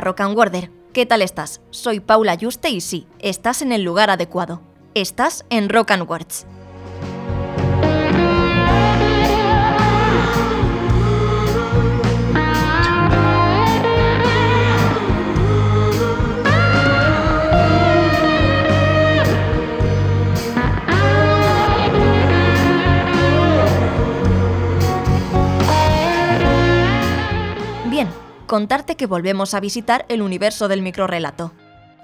Rock 0.00 0.20
and 0.20 0.36
Warder, 0.36 0.70
¿qué 0.92 1.06
tal 1.06 1.22
estás? 1.22 1.60
Soy 1.70 2.00
Paula 2.00 2.34
Yuste 2.34 2.70
y 2.70 2.80
sí, 2.80 3.06
estás 3.18 3.62
en 3.62 3.72
el 3.72 3.82
lugar 3.82 4.10
adecuado. 4.10 4.62
Estás 4.94 5.44
en 5.50 5.68
Rock 5.68 5.90
and 5.92 6.08
Words. 6.08 6.46
Contarte 28.46 28.96
que 28.96 29.06
volvemos 29.06 29.54
a 29.54 29.60
visitar 29.60 30.06
el 30.08 30.22
universo 30.22 30.68
del 30.68 30.82
microrrelato. 30.82 31.52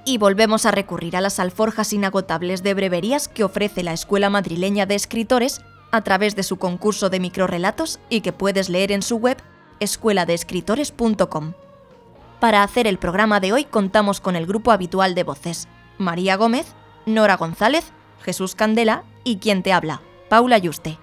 Y 0.05 0.19
volvemos 0.19 0.67
a 0.67 0.73
recurrir 0.73 1.17
a 1.17 1.21
las 1.21 1.39
alforjas 1.39 1.93
inagotables 1.93 2.63
de 2.63 2.75
breverías 2.75 3.29
que 3.29 3.45
ofrece 3.45 3.83
la 3.83 3.93
Escuela 3.93 4.31
Madrileña 4.31 4.85
de 4.85 4.97
Escritores 4.97 5.61
a 5.93 6.03
través 6.03 6.35
de 6.35 6.43
su 6.43 6.57
concurso 6.57 7.11
de 7.11 7.21
microrrelatos 7.21 8.01
y 8.09 8.23
que 8.23 8.33
puedes 8.33 8.69
leer 8.69 8.91
en 8.93 9.03
su 9.03 9.17
web 9.17 9.37
escueladeescritores.com. 9.79 11.53
Para 12.41 12.63
hacer 12.65 12.87
el 12.87 12.99
programa 12.99 13.39
de 13.39 13.53
hoy 13.53 13.65
contamos 13.65 14.21
con 14.21 14.35
el 14.35 14.47
grupo 14.47 14.73
habitual 14.73 15.15
de 15.15 15.23
voces, 15.23 15.69
María 15.99 16.37
Gómez, 16.37 16.67
Nora 17.07 17.37
González, 17.37 17.93
Jesús 18.23 18.55
Candela 18.55 19.05
y 19.23 19.37
quien 19.37 19.63
te 19.63 19.73
habla, 19.73 20.01
Paula 20.29 20.59
Yuste. 20.59 20.99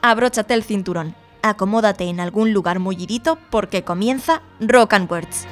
Abróchate 0.00 0.54
el 0.54 0.62
cinturón, 0.62 1.14
acomódate 1.42 2.04
en 2.04 2.20
algún 2.20 2.52
lugar 2.52 2.78
mullidito 2.78 3.38
porque 3.50 3.84
comienza 3.84 4.42
Rock 4.60 4.94
and 4.94 5.10
Words. 5.10 5.46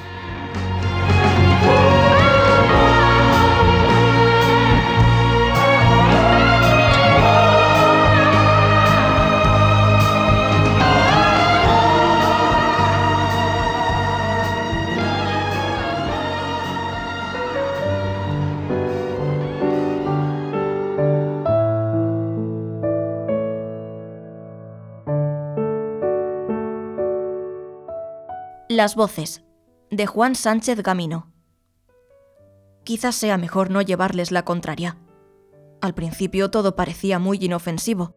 Las 28.81 28.95
voces, 28.95 29.43
de 29.91 30.07
Juan 30.07 30.33
Sánchez 30.33 30.81
Gamino. 30.81 31.31
Quizás 32.83 33.13
sea 33.13 33.37
mejor 33.37 33.69
no 33.69 33.83
llevarles 33.83 34.31
la 34.31 34.43
contraria. 34.43 34.97
Al 35.81 35.93
principio 35.93 36.49
todo 36.49 36.75
parecía 36.75 37.19
muy 37.19 37.37
inofensivo. 37.39 38.15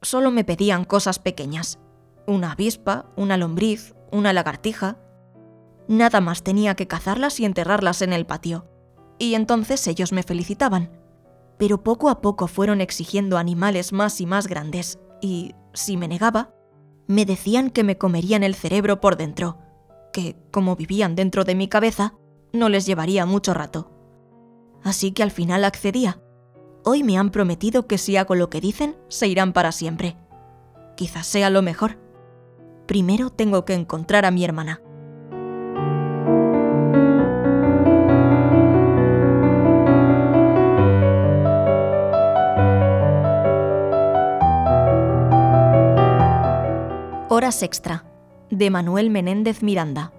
Solo 0.00 0.30
me 0.30 0.44
pedían 0.44 0.84
cosas 0.84 1.18
pequeñas. 1.18 1.80
Una 2.28 2.52
avispa, 2.52 3.06
una 3.16 3.36
lombriz, 3.36 3.96
una 4.12 4.32
lagartija. 4.32 5.00
Nada 5.88 6.20
más 6.20 6.44
tenía 6.44 6.76
que 6.76 6.86
cazarlas 6.86 7.40
y 7.40 7.44
enterrarlas 7.44 8.00
en 8.00 8.12
el 8.12 8.24
patio. 8.24 8.68
Y 9.18 9.34
entonces 9.34 9.84
ellos 9.88 10.12
me 10.12 10.22
felicitaban. 10.22 10.92
Pero 11.58 11.82
poco 11.82 12.08
a 12.08 12.20
poco 12.20 12.46
fueron 12.46 12.80
exigiendo 12.80 13.36
animales 13.36 13.92
más 13.92 14.20
y 14.20 14.26
más 14.26 14.46
grandes, 14.46 15.00
y, 15.20 15.56
si 15.74 15.96
me 15.96 16.06
negaba, 16.06 16.54
me 17.08 17.24
decían 17.24 17.70
que 17.70 17.82
me 17.82 17.98
comerían 17.98 18.44
el 18.44 18.54
cerebro 18.54 19.00
por 19.00 19.16
dentro 19.16 19.58
que, 20.12 20.36
como 20.50 20.76
vivían 20.76 21.14
dentro 21.14 21.44
de 21.44 21.54
mi 21.54 21.68
cabeza, 21.68 22.14
no 22.52 22.68
les 22.68 22.86
llevaría 22.86 23.26
mucho 23.26 23.54
rato. 23.54 23.90
Así 24.82 25.12
que 25.12 25.22
al 25.22 25.30
final 25.30 25.64
accedía. 25.64 26.20
Hoy 26.84 27.02
me 27.02 27.18
han 27.18 27.30
prometido 27.30 27.86
que 27.86 27.98
si 27.98 28.16
hago 28.16 28.34
lo 28.34 28.48
que 28.50 28.60
dicen, 28.60 28.96
se 29.08 29.28
irán 29.28 29.52
para 29.52 29.72
siempre. 29.72 30.16
Quizás 30.96 31.26
sea 31.26 31.50
lo 31.50 31.62
mejor. 31.62 31.98
Primero 32.86 33.30
tengo 33.30 33.64
que 33.64 33.74
encontrar 33.74 34.24
a 34.24 34.30
mi 34.30 34.44
hermana. 34.44 34.80
Horas 47.28 47.62
extra 47.62 48.07
de 48.50 48.70
Manuel 48.70 49.10
Menéndez 49.10 49.62
Miranda. 49.62 50.12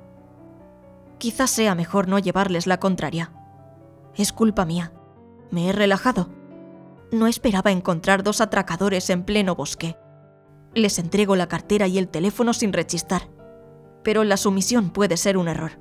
Quizás 1.17 1.49
sea 1.49 1.75
mejor 1.75 2.07
no 2.07 2.19
llevarles 2.19 2.67
la 2.67 2.79
contraria. 2.79 3.31
Es 4.15 4.31
culpa 4.31 4.65
mía. 4.65 4.93
Me 5.51 5.69
he 5.69 5.71
relajado. 5.71 6.29
No 7.11 7.27
esperaba 7.27 7.71
encontrar 7.71 8.23
dos 8.23 8.39
atracadores 8.39 9.09
en 9.09 9.23
pleno 9.23 9.55
bosque. 9.55 9.97
Les 10.75 10.99
entrego 10.99 11.35
la 11.35 11.47
cartera 11.47 11.87
y 11.87 11.97
el 11.97 12.07
teléfono 12.07 12.53
sin 12.53 12.71
rechistar. 12.71 13.23
Pero 14.03 14.23
la 14.23 14.37
sumisión 14.37 14.91
puede 14.91 15.17
ser 15.17 15.37
un 15.37 15.47
error. 15.47 15.79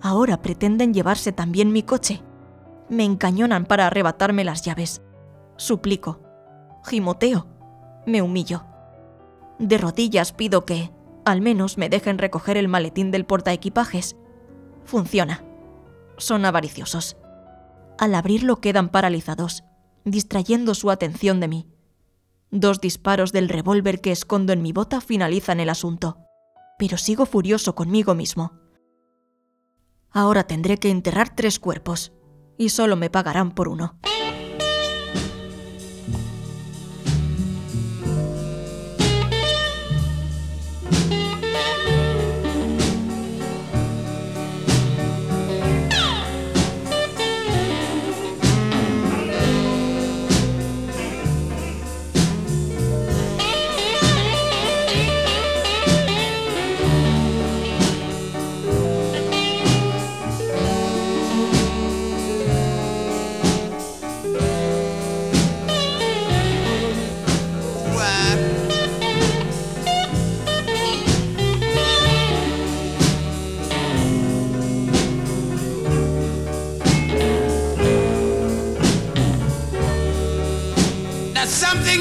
Ahora 0.00 0.40
pretenden 0.40 0.94
llevarse 0.94 1.32
también 1.32 1.72
mi 1.72 1.82
coche. 1.82 2.22
Me 2.88 3.04
encañonan 3.04 3.66
para 3.66 3.88
arrebatarme 3.88 4.44
las 4.44 4.62
llaves. 4.62 5.02
Suplico. 5.56 6.20
Gimoteo. 6.84 7.48
Me 8.06 8.22
humillo. 8.22 8.64
De 9.58 9.76
rodillas 9.76 10.32
pido 10.32 10.64
que, 10.64 10.92
al 11.28 11.40
menos 11.40 11.78
me 11.78 11.88
dejen 11.88 12.18
recoger 12.18 12.56
el 12.56 12.68
maletín 12.68 13.10
del 13.10 13.24
portaequipajes. 13.24 14.16
Funciona. 14.84 15.44
Son 16.16 16.44
avariciosos. 16.44 17.16
Al 17.98 18.14
abrirlo 18.14 18.56
quedan 18.60 18.88
paralizados, 18.88 19.64
distrayendo 20.04 20.74
su 20.74 20.90
atención 20.90 21.40
de 21.40 21.48
mí. 21.48 21.68
Dos 22.50 22.80
disparos 22.80 23.32
del 23.32 23.48
revólver 23.48 24.00
que 24.00 24.12
escondo 24.12 24.52
en 24.52 24.62
mi 24.62 24.72
bota 24.72 25.00
finalizan 25.00 25.60
el 25.60 25.68
asunto, 25.68 26.18
pero 26.78 26.96
sigo 26.96 27.26
furioso 27.26 27.74
conmigo 27.74 28.14
mismo. 28.14 28.52
Ahora 30.10 30.44
tendré 30.44 30.78
que 30.78 30.90
enterrar 30.90 31.34
tres 31.34 31.58
cuerpos, 31.58 32.12
y 32.56 32.70
solo 32.70 32.96
me 32.96 33.10
pagarán 33.10 33.52
por 33.52 33.68
uno. 33.68 33.98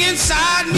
Inside 0.01 0.67
me 0.67 0.76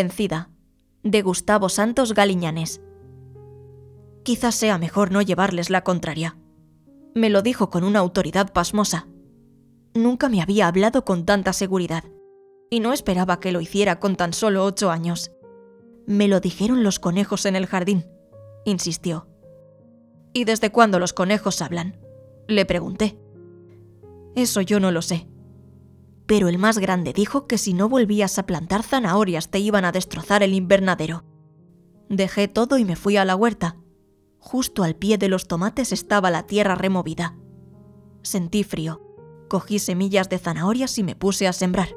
Convencida, 0.00 0.48
de 1.02 1.20
Gustavo 1.20 1.68
Santos 1.68 2.14
Galiñanes. 2.14 2.80
Quizás 4.22 4.54
sea 4.54 4.78
mejor 4.78 5.12
no 5.12 5.20
llevarles 5.20 5.68
la 5.68 5.84
contraria. 5.84 6.38
Me 7.14 7.28
lo 7.28 7.42
dijo 7.42 7.68
con 7.68 7.84
una 7.84 7.98
autoridad 7.98 8.50
pasmosa. 8.50 9.08
Nunca 9.92 10.30
me 10.30 10.40
había 10.40 10.68
hablado 10.68 11.04
con 11.04 11.26
tanta 11.26 11.52
seguridad, 11.52 12.04
y 12.70 12.80
no 12.80 12.94
esperaba 12.94 13.40
que 13.40 13.52
lo 13.52 13.60
hiciera 13.60 14.00
con 14.00 14.16
tan 14.16 14.32
solo 14.32 14.64
ocho 14.64 14.90
años. 14.90 15.32
Me 16.06 16.28
lo 16.28 16.40
dijeron 16.40 16.82
los 16.82 16.98
conejos 16.98 17.44
en 17.44 17.54
el 17.54 17.66
jardín, 17.66 18.06
insistió. 18.64 19.28
¿Y 20.32 20.44
desde 20.44 20.72
cuándo 20.72 20.98
los 20.98 21.12
conejos 21.12 21.60
hablan? 21.60 22.00
Le 22.48 22.64
pregunté. 22.64 23.18
Eso 24.34 24.62
yo 24.62 24.80
no 24.80 24.92
lo 24.92 25.02
sé. 25.02 25.28
Pero 26.30 26.46
el 26.48 26.58
más 26.58 26.78
grande 26.78 27.12
dijo 27.12 27.48
que 27.48 27.58
si 27.58 27.74
no 27.74 27.88
volvías 27.88 28.38
a 28.38 28.46
plantar 28.46 28.84
zanahorias 28.84 29.50
te 29.50 29.58
iban 29.58 29.84
a 29.84 29.90
destrozar 29.90 30.44
el 30.44 30.54
invernadero. 30.54 31.24
Dejé 32.08 32.46
todo 32.46 32.78
y 32.78 32.84
me 32.84 32.94
fui 32.94 33.16
a 33.16 33.24
la 33.24 33.34
huerta. 33.34 33.78
Justo 34.38 34.84
al 34.84 34.94
pie 34.94 35.18
de 35.18 35.28
los 35.28 35.48
tomates 35.48 35.90
estaba 35.90 36.30
la 36.30 36.46
tierra 36.46 36.76
removida. 36.76 37.36
Sentí 38.22 38.62
frío. 38.62 39.00
Cogí 39.48 39.80
semillas 39.80 40.28
de 40.28 40.38
zanahorias 40.38 40.96
y 40.98 41.02
me 41.02 41.16
puse 41.16 41.48
a 41.48 41.52
sembrar. 41.52 41.88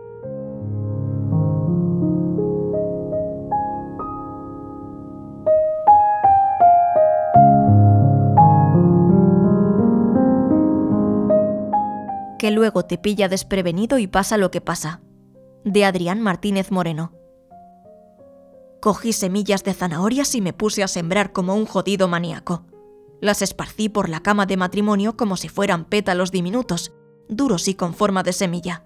Que 12.43 12.51
luego 12.51 12.83
te 12.83 12.97
pilla 12.97 13.29
desprevenido 13.29 13.99
y 13.99 14.07
pasa 14.07 14.35
lo 14.35 14.51
que 14.51 14.59
pasa. 14.59 14.99
De 15.63 15.85
Adrián 15.85 16.19
Martínez 16.19 16.71
Moreno. 16.71 17.13
Cogí 18.81 19.13
semillas 19.13 19.63
de 19.63 19.73
zanahorias 19.73 20.35
y 20.35 20.41
me 20.41 20.51
puse 20.51 20.83
a 20.83 20.89
sembrar 20.89 21.31
como 21.31 21.55
un 21.55 21.65
jodido 21.65 22.09
maníaco. 22.09 22.65
Las 23.21 23.41
esparcí 23.41 23.87
por 23.87 24.09
la 24.09 24.19
cama 24.19 24.45
de 24.45 24.57
matrimonio 24.57 25.15
como 25.15 25.37
si 25.37 25.47
fueran 25.47 25.85
pétalos 25.85 26.31
diminutos, 26.31 26.91
duros 27.29 27.69
y 27.69 27.75
con 27.75 27.93
forma 27.93 28.23
de 28.23 28.33
semilla. 28.33 28.83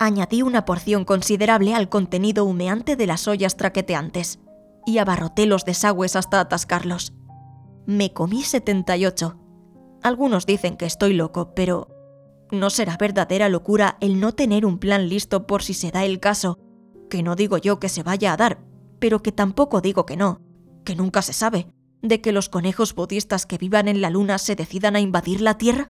Añadí 0.00 0.42
una 0.42 0.64
porción 0.64 1.04
considerable 1.04 1.76
al 1.76 1.88
contenido 1.88 2.44
humeante 2.44 2.96
de 2.96 3.06
las 3.06 3.28
ollas 3.28 3.56
traqueteantes 3.56 4.40
y 4.86 4.98
abarroté 4.98 5.46
los 5.46 5.64
desagües 5.64 6.16
hasta 6.16 6.40
atascarlos. 6.40 7.12
Me 7.86 8.12
comí 8.12 8.42
78. 8.42 9.38
Algunos 10.02 10.46
dicen 10.46 10.76
que 10.76 10.86
estoy 10.86 11.14
loco, 11.14 11.54
pero 11.54 11.99
no 12.52 12.70
será 12.70 12.96
verdadera 12.96 13.48
locura 13.48 13.96
el 14.00 14.20
no 14.20 14.32
tener 14.32 14.66
un 14.66 14.78
plan 14.78 15.08
listo 15.08 15.46
por 15.46 15.62
si 15.62 15.74
se 15.74 15.90
da 15.90 16.04
el 16.04 16.20
caso, 16.20 16.58
que 17.08 17.22
no 17.22 17.36
digo 17.36 17.58
yo 17.58 17.80
que 17.80 17.88
se 17.88 18.02
vaya 18.02 18.32
a 18.32 18.36
dar, 18.36 18.64
pero 18.98 19.22
que 19.22 19.32
tampoco 19.32 19.80
digo 19.80 20.06
que 20.06 20.16
no, 20.16 20.40
que 20.84 20.94
nunca 20.94 21.22
se 21.22 21.32
sabe, 21.32 21.68
de 22.02 22.20
que 22.20 22.32
los 22.32 22.48
conejos 22.48 22.94
budistas 22.94 23.46
que 23.46 23.58
vivan 23.58 23.88
en 23.88 24.00
la 24.00 24.10
luna 24.10 24.38
se 24.38 24.56
decidan 24.56 24.96
a 24.96 25.00
invadir 25.00 25.40
la 25.40 25.58
Tierra? 25.58 25.88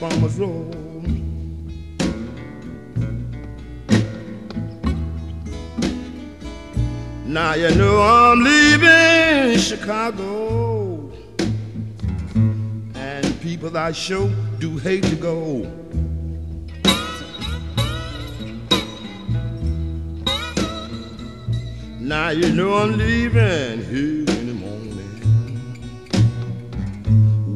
Farmer's 0.00 0.38
Road. 0.38 0.74
Now 7.26 7.52
you 7.52 7.74
know 7.74 8.00
I'm 8.00 8.42
leaving 8.42 9.58
Chicago, 9.58 11.12
and 12.94 13.40
people 13.42 13.76
I 13.76 13.92
sure 13.92 14.30
do 14.58 14.78
hate 14.78 15.04
to 15.04 15.16
go. 15.16 15.70
Now 22.00 22.30
you 22.30 22.50
know 22.54 22.72
I'm 22.72 22.96
leaving 22.96 23.84
here 23.84 24.39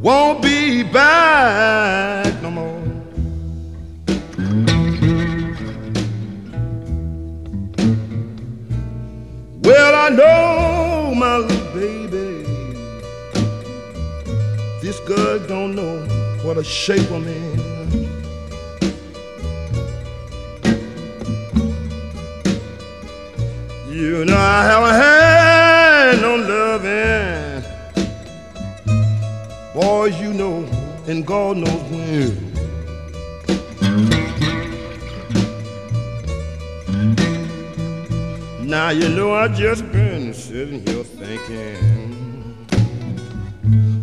Won't 0.04 0.42
be 0.42 0.82
back 0.82 2.42
no 2.42 2.50
more. 2.50 2.82
Well, 9.62 9.94
I 9.94 10.10
know 10.10 11.14
my 11.14 11.38
little 11.38 11.72
baby. 11.72 12.44
This 14.82 15.00
girl 15.06 15.38
don't 15.38 15.74
know 15.74 16.06
what 16.42 16.58
a 16.58 16.64
shape 16.64 17.10
I'm 17.10 17.26
in. 17.26 17.58
You 23.88 24.26
know 24.26 24.36
I 24.36 24.64
haven't 24.64 24.96
had 24.96 25.33
and 31.14 31.24
God 31.24 31.58
knows 31.58 31.82
when. 31.92 32.52
Now 38.68 38.90
you 38.90 39.08
know 39.10 39.32
I 39.32 39.46
just 39.48 39.90
been 39.92 40.34
sitting 40.34 40.84
here 40.84 41.04
thinking, 41.04 42.66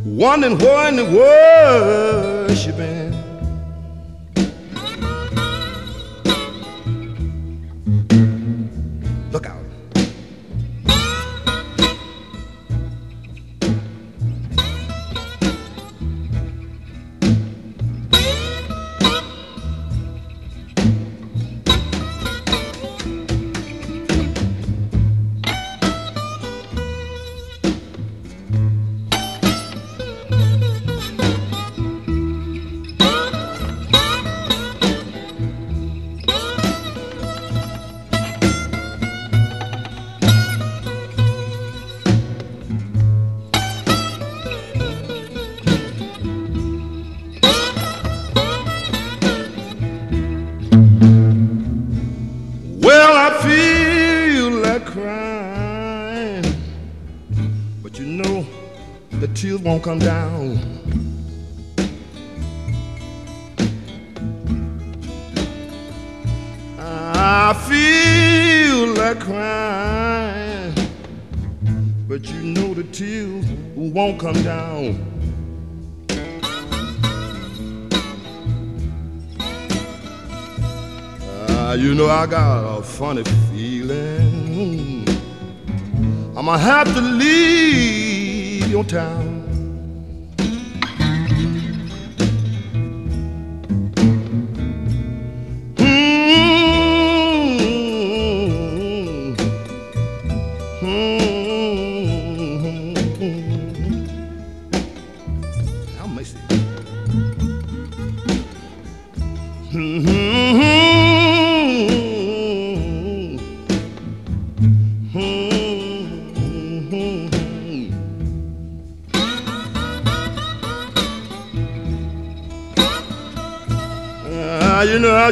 wondering 0.06 0.58
where 0.58 0.88
in 0.88 0.96
the 0.96 1.06
world 1.18 2.58
she 2.58 2.72
been. 2.72 3.21
Won't 59.72 59.84
come 59.84 60.00
down. 60.00 60.60
I 66.78 67.54
feel 67.70 68.88
like 68.96 69.22
crying, 69.22 70.74
but 72.10 72.30
you 72.30 72.42
know 72.42 72.74
the 72.74 72.84
tears 72.92 73.46
won't 73.74 74.20
come 74.20 74.44
down. 74.44 75.00
Ah, 81.50 81.74
you 81.76 81.96
know 81.96 82.10
I 82.10 82.26
got 82.26 82.78
a 82.78 82.82
funny 82.82 83.24
feeling. 83.50 85.08
I'ma 86.36 86.58
have 86.58 86.94
to 86.94 87.00
leave 87.00 88.68
your 88.68 88.84
town. 88.84 89.31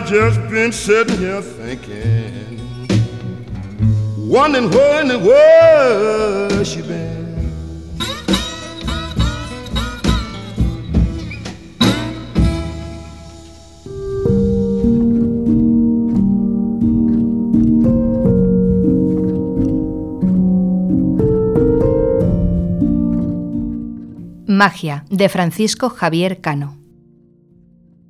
Just 0.09 0.41
been 0.49 0.71
sitting 0.71 1.19
here 1.19 1.39
thinking, 1.39 2.59
wondering 4.17 4.71
where 4.71 5.01
in 5.01 5.07
the 5.07 5.19
world 5.19 6.65
she 6.65 6.81
been. 6.81 7.19
Magia, 24.47 25.05
de 25.07 25.29
Francisco 25.29 25.89
Javier 25.89 26.41
Cano. 26.41 26.78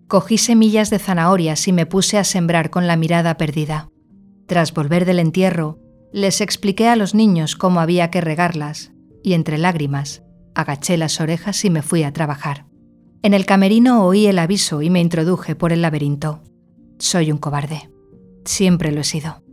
Cogí 0.10 0.40
semillas 0.40 0.90
de 0.90 0.98
zanahorias 0.98 1.68
y 1.68 1.72
me 1.72 1.86
puse 1.86 2.18
a 2.18 2.24
sembrar 2.24 2.72
con 2.72 2.88
la 2.88 2.96
mirada 2.96 3.38
perdida. 3.38 3.92
Tras 4.48 4.74
volver 4.74 5.06
del 5.06 5.20
entierro, 5.20 5.78
les 6.12 6.42
expliqué 6.42 6.88
a 6.88 6.96
los 6.96 7.14
niños 7.14 7.56
cómo 7.56 7.80
había 7.80 8.10
que 8.10 8.20
regarlas, 8.20 8.92
y 9.22 9.34
entre 9.34 9.60
lágrimas, 9.60 10.24
agaché 10.56 10.98
las 10.98 11.22
orejas 11.22 11.64
y 11.64 11.70
me 11.70 11.84
fui 11.84 12.02
a 12.02 12.12
trabajar. 12.12 12.66
En 13.22 13.36
el 13.36 13.46
camerino 13.46 14.04
oí 14.04 14.26
el 14.26 14.40
aviso 14.40 14.82
y 14.82 14.90
me 14.90 15.00
introduje 15.00 15.54
por 15.54 15.72
el 15.72 15.84
laberinto. 15.84 16.42
Soy 16.98 17.32
un 17.32 17.38
cobarde. 17.38 17.92
Siempre 18.46 18.92
lo 18.92 19.02
he 19.02 19.04
sido. 19.04 19.44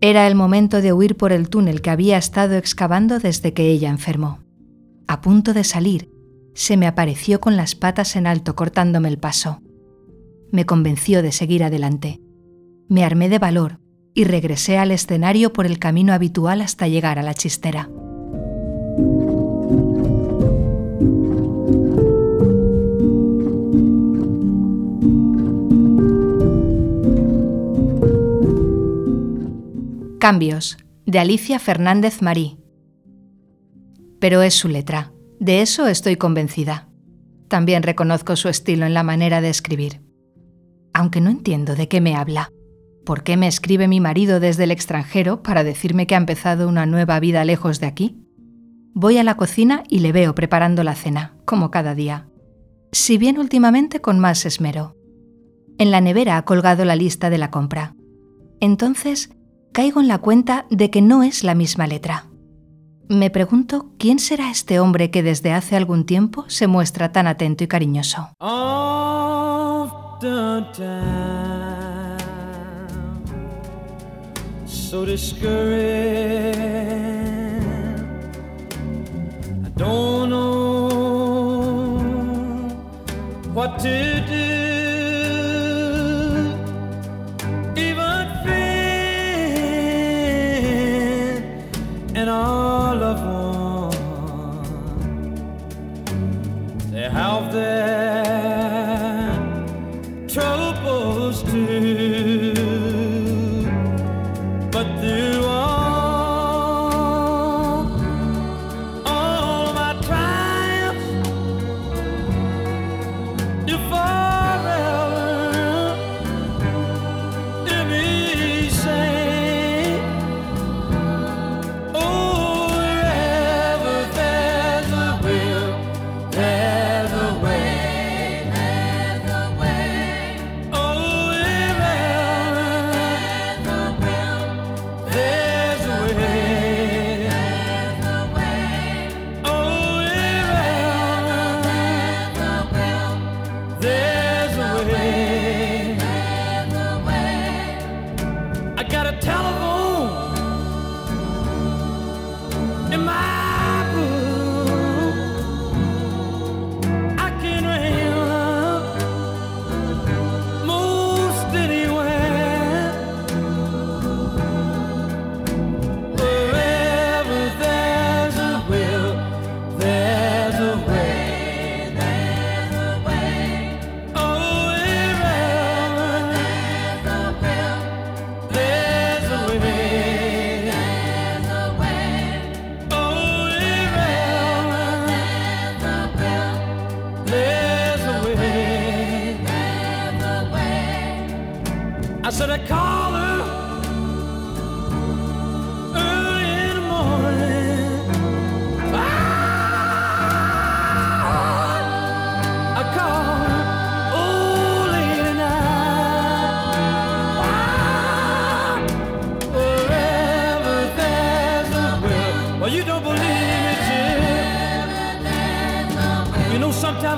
Era 0.00 0.26
el 0.26 0.34
momento 0.34 0.82
de 0.82 0.92
huir 0.92 1.16
por 1.16 1.30
el 1.30 1.48
túnel 1.48 1.82
que 1.82 1.90
había 1.90 2.18
estado 2.18 2.56
excavando 2.56 3.20
desde 3.20 3.52
que 3.52 3.70
ella 3.70 3.90
enfermó. 3.90 4.40
A 5.06 5.20
punto 5.20 5.54
de 5.54 5.62
salir, 5.62 6.10
se 6.52 6.76
me 6.76 6.88
apareció 6.88 7.40
con 7.40 7.56
las 7.56 7.76
patas 7.76 8.16
en 8.16 8.26
alto 8.26 8.56
cortándome 8.56 9.08
el 9.08 9.18
paso. 9.18 9.60
Me 10.54 10.66
convenció 10.66 11.20
de 11.20 11.32
seguir 11.32 11.64
adelante. 11.64 12.20
Me 12.88 13.02
armé 13.02 13.28
de 13.28 13.40
valor 13.40 13.80
y 14.14 14.22
regresé 14.22 14.78
al 14.78 14.92
escenario 14.92 15.52
por 15.52 15.66
el 15.66 15.80
camino 15.80 16.12
habitual 16.12 16.60
hasta 16.60 16.86
llegar 16.86 17.18
a 17.18 17.24
la 17.24 17.34
chistera. 17.34 17.90
Cambios, 30.20 30.76
de 31.04 31.18
Alicia 31.18 31.58
Fernández 31.58 32.22
Marí. 32.22 32.58
Pero 34.20 34.40
es 34.42 34.54
su 34.54 34.68
letra, 34.68 35.12
de 35.40 35.62
eso 35.62 35.88
estoy 35.88 36.14
convencida. 36.14 36.88
También 37.48 37.82
reconozco 37.82 38.36
su 38.36 38.48
estilo 38.48 38.86
en 38.86 38.94
la 38.94 39.02
manera 39.02 39.40
de 39.40 39.50
escribir. 39.50 40.03
Aunque 40.94 41.20
no 41.20 41.28
entiendo 41.28 41.74
de 41.74 41.88
qué 41.88 42.00
me 42.00 42.14
habla. 42.16 42.50
¿Por 43.04 43.22
qué 43.22 43.36
me 43.36 43.48
escribe 43.48 43.86
mi 43.86 44.00
marido 44.00 44.40
desde 44.40 44.64
el 44.64 44.70
extranjero 44.70 45.42
para 45.42 45.62
decirme 45.62 46.06
que 46.06 46.14
ha 46.14 46.18
empezado 46.18 46.68
una 46.68 46.86
nueva 46.86 47.20
vida 47.20 47.44
lejos 47.44 47.80
de 47.80 47.86
aquí? 47.86 48.16
Voy 48.94 49.18
a 49.18 49.24
la 49.24 49.36
cocina 49.36 49.82
y 49.88 49.98
le 49.98 50.12
veo 50.12 50.34
preparando 50.34 50.84
la 50.84 50.94
cena, 50.94 51.36
como 51.44 51.70
cada 51.70 51.94
día. 51.94 52.28
Si 52.92 53.18
bien 53.18 53.38
últimamente 53.38 54.00
con 54.00 54.20
más 54.20 54.46
esmero. 54.46 54.96
En 55.78 55.90
la 55.90 56.00
nevera 56.00 56.36
ha 56.36 56.44
colgado 56.44 56.84
la 56.84 56.96
lista 56.96 57.28
de 57.28 57.38
la 57.38 57.50
compra. 57.50 57.96
Entonces 58.60 59.30
caigo 59.72 60.00
en 60.00 60.08
la 60.08 60.18
cuenta 60.18 60.66
de 60.70 60.90
que 60.90 61.02
no 61.02 61.24
es 61.24 61.42
la 61.42 61.56
misma 61.56 61.88
letra. 61.88 62.26
Me 63.08 63.28
pregunto 63.28 63.90
quién 63.98 64.20
será 64.20 64.50
este 64.50 64.80
hombre 64.80 65.10
que 65.10 65.22
desde 65.22 65.52
hace 65.52 65.76
algún 65.76 66.06
tiempo 66.06 66.44
se 66.48 66.68
muestra 66.68 67.12
tan 67.12 67.26
atento 67.26 67.64
y 67.64 67.66
cariñoso. 67.66 68.28
after 70.26 70.82
down, 70.82 72.18
so 74.66 75.04
discouraged. 75.04 76.58
I 79.64 79.68
don't 79.76 80.30
know 80.30 81.98
what 83.52 83.78
to 83.80 84.13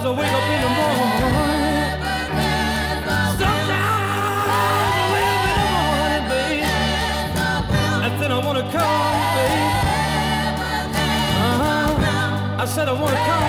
I 0.06 0.10
wake 0.10 0.32
up 0.38 0.48
in 0.54 0.60
the 0.62 0.68
morning. 0.78 1.10
Sometimes 3.40 3.74
I 4.46 5.04
wake 5.12 5.30
up 5.34 5.44
in 5.50 5.56
the 5.58 5.66
morning, 5.74 6.24
babe. 6.30 6.62
I 8.30 8.38
wanna 8.38 8.64
come, 8.70 9.16
babe. 9.34 9.72
Uh-huh. 11.42 12.62
I 12.62 12.64
said 12.66 12.88
I 12.88 12.92
wanna 12.92 13.16
come. 13.16 13.45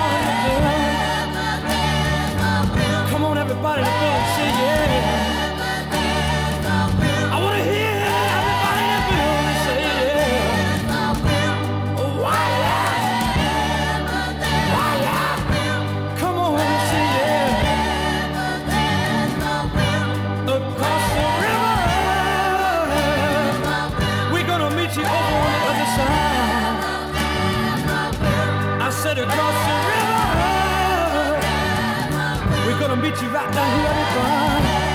beat 33.09 33.21
you 33.21 33.29
right 33.29 33.53
down 33.53 33.79
here 33.79 33.87
at. 33.87 34.86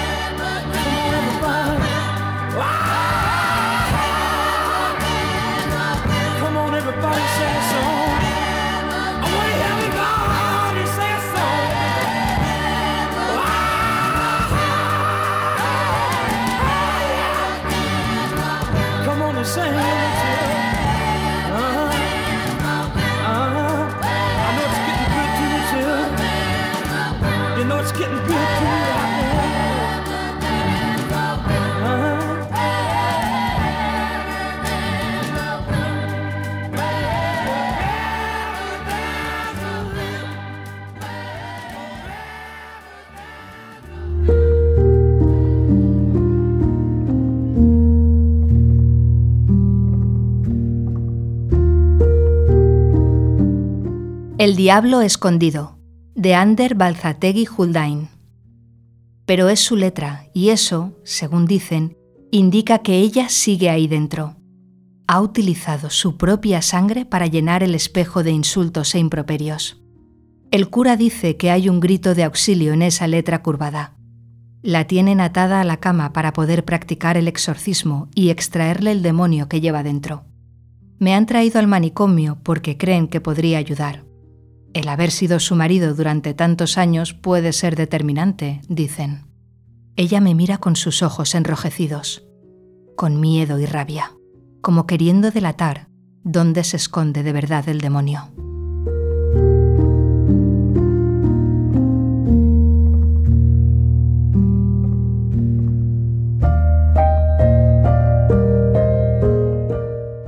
El 54.43 54.57
diablo 54.57 55.03
escondido, 55.03 55.79
de 56.17 56.35
Ander 56.35 56.75
Balzategui 56.75 57.47
Huldain. 57.57 58.09
Pero 59.25 59.49
es 59.49 59.61
su 59.61 59.77
letra, 59.77 60.27
y 60.35 60.49
eso, 60.49 60.99
según 61.05 61.45
dicen, 61.47 61.97
indica 62.33 62.81
que 62.81 62.99
ella 62.99 63.29
sigue 63.29 63.71
ahí 63.71 63.87
dentro. 63.87 64.35
Ha 65.07 65.21
utilizado 65.21 65.91
su 65.91 66.17
propia 66.17 66.61
sangre 66.61 67.05
para 67.05 67.29
llenar 67.29 67.63
el 67.63 67.77
espejo 67.77 68.25
de 68.25 68.33
insultos 68.33 68.97
e 68.97 68.99
improperios. 68.99 69.81
El 70.51 70.71
cura 70.71 70.97
dice 70.97 71.37
que 71.37 71.53
hay 71.53 71.69
un 71.69 71.79
grito 71.79 72.17
de 72.17 72.25
auxilio 72.25 72.73
en 72.73 72.83
esa 72.83 73.07
letra 73.07 73.45
curvada. 73.45 73.95
La 74.61 74.89
tienen 74.89 75.21
atada 75.21 75.61
a 75.61 75.65
la 75.65 75.77
cama 75.77 76.13
para 76.13 76.33
poder 76.33 76.65
practicar 76.65 77.17
el 77.17 77.29
exorcismo 77.29 78.09
y 78.13 78.31
extraerle 78.31 78.91
el 78.91 79.03
demonio 79.03 79.49
que 79.49 79.61
lleva 79.61 79.85
dentro. 79.85 80.25
Me 80.99 81.15
han 81.15 81.27
traído 81.27 81.61
al 81.61 81.69
manicomio 81.69 82.39
porque 82.43 82.77
creen 82.77 83.07
que 83.07 83.21
podría 83.21 83.59
ayudar. 83.59 84.03
El 84.75 84.89
haber 84.89 85.11
sido 85.11 85.39
su 85.39 85.55
marido 85.55 85.95
durante 85.95 86.33
tantos 86.33 86.79
años 86.79 87.13
puede 87.13 87.53
ser 87.53 87.77
determinante, 87.77 88.63
dicen. 88.69 89.27
Ella 89.97 90.21
me 90.23 90.35
mira 90.35 90.57
con 90.57 90.77
sus 90.77 91.03
ojos 91.03 91.35
enrojecidos, 91.35 92.27
con 92.97 93.21
miedo 93.21 93.59
y 93.59 93.67
rabia, 93.67 94.13
como 94.63 94.87
queriendo 94.87 95.31
delatar 95.31 95.89
dónde 96.25 96.65
se 96.65 96.79
esconde 96.79 97.23
de 97.23 97.33
verdad 97.35 97.69
el 97.69 97.83
demonio. 97.83 98.33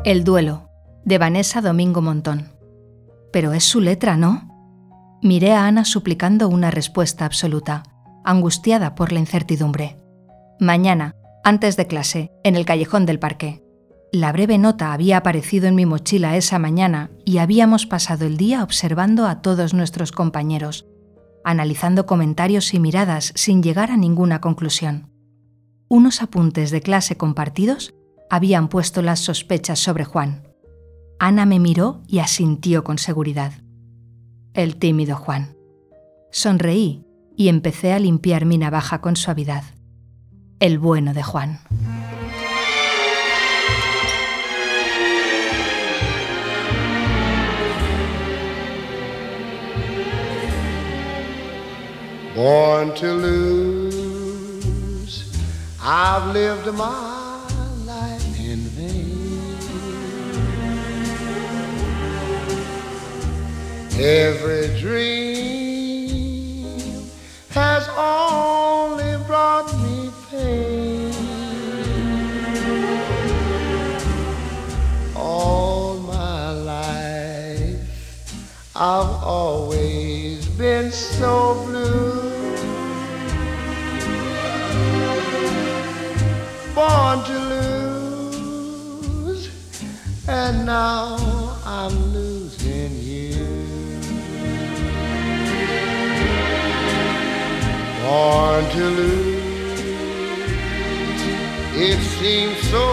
El 0.05 0.23
duelo, 0.23 0.69
de 1.07 1.17
Vanessa 1.17 1.63
Domingo 1.63 2.03
Montón. 2.03 2.54
Pero 3.35 3.53
es 3.53 3.65
su 3.65 3.81
letra, 3.81 4.17
¿no? 4.17 4.49
Miré 5.21 5.55
a 5.55 5.67
Ana 5.67 5.85
suplicando 5.85 6.49
una 6.49 6.71
respuesta 6.71 7.25
absoluta, 7.25 7.83
angustiada 8.25 8.95
por 8.95 9.11
la 9.11 9.19
incertidumbre. 9.19 9.97
Mañana, 10.61 11.17
antes 11.43 11.77
de 11.77 11.89
clase, 11.89 12.31
en 12.45 12.55
el 12.55 12.65
callejón 12.65 13.07
del 13.07 13.19
parque. 13.19 13.65
La 14.13 14.31
breve 14.31 14.57
nota 14.57 14.93
había 14.93 15.17
aparecido 15.17 15.67
en 15.67 15.75
mi 15.75 15.85
mochila 15.85 16.37
esa 16.37 16.61
mañana 16.61 17.11
y 17.25 17.39
habíamos 17.39 17.87
pasado 17.87 18.25
el 18.25 18.37
día 18.37 18.63
observando 18.63 19.27
a 19.27 19.43
todos 19.43 19.75
nuestros 19.75 20.13
compañeros, 20.13 20.87
analizando 21.43 22.07
comentarios 22.07 22.73
y 22.73 22.79
miradas 22.79 23.33
sin 23.35 23.65
llegar 23.65 23.91
a 23.91 23.97
ninguna 23.97 24.41
conclusión. 24.41 25.11
Unos 25.89 26.23
apuntes 26.23 26.71
de 26.71 26.83
clase 26.83 27.17
compartidos 27.17 27.95
habían 28.31 28.69
puesto 28.69 29.03
las 29.03 29.19
sospechas 29.19 29.81
sobre 29.81 30.05
Juan. 30.05 30.44
Ana 31.27 31.47
me 31.47 31.59
miró 31.59 32.03
y 32.07 32.19
asintió 32.19 32.85
con 32.85 32.99
seguridad. 32.99 33.55
El 34.53 34.77
tímido 34.77 35.17
Juan. 35.17 35.57
Sonreí 36.31 37.07
y 37.35 37.49
empecé 37.49 37.95
a 37.95 37.99
limpiar 37.99 38.45
mi 38.45 38.59
navaja 38.59 39.01
con 39.01 39.17
suavidad. 39.17 39.65
El 40.61 40.79
bueno 40.79 41.15
de 41.15 41.23
Juan. 41.23 41.61
I've 55.87 56.35
lived 56.35 56.75
my 56.75 57.14
Every 63.97 64.77
dream 64.81 66.67
has 67.51 67.89
only 67.97 69.17
brought 69.25 69.73
me 69.83 70.11
pain. 70.29 71.13
All 75.15 76.01
my 76.01 76.51
life, 76.51 77.79
I've 78.75 79.23
always 79.23 80.45
been 80.49 80.91
so 80.91 81.55
blue. 81.65 82.21
Born 86.75 87.23
to 87.25 87.39
lose, 88.33 89.49
and 90.27 90.67
now 90.67 91.24
born 98.05 98.65
to 98.77 98.85
lose. 98.99 99.81
It 101.77 102.01
seems 102.19 102.59
so 102.75 102.87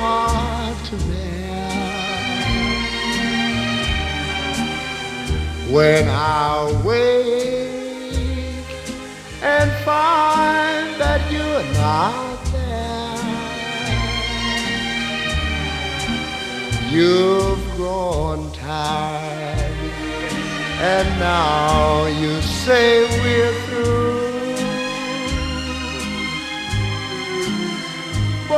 hard 0.00 0.76
to 0.88 0.96
bear 1.08 1.68
when 5.74 6.04
I 6.08 6.82
wake 6.84 8.70
and 9.42 9.70
find 9.84 10.88
that 11.02 11.20
you're 11.32 11.66
not 11.74 12.38
there. 12.52 13.18
You've 16.94 17.64
grown 17.76 18.40
tired, 18.52 19.76
and 20.92 21.08
now 21.18 22.06
you 22.06 22.40
say 22.42 22.86
we're 23.22 23.67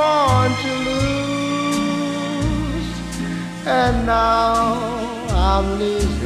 born 0.01 0.51
to 0.65 0.73
lose, 0.89 1.79
and 3.67 3.97
now 4.07 4.55
I'm 5.49 5.67
losing 5.79 6.20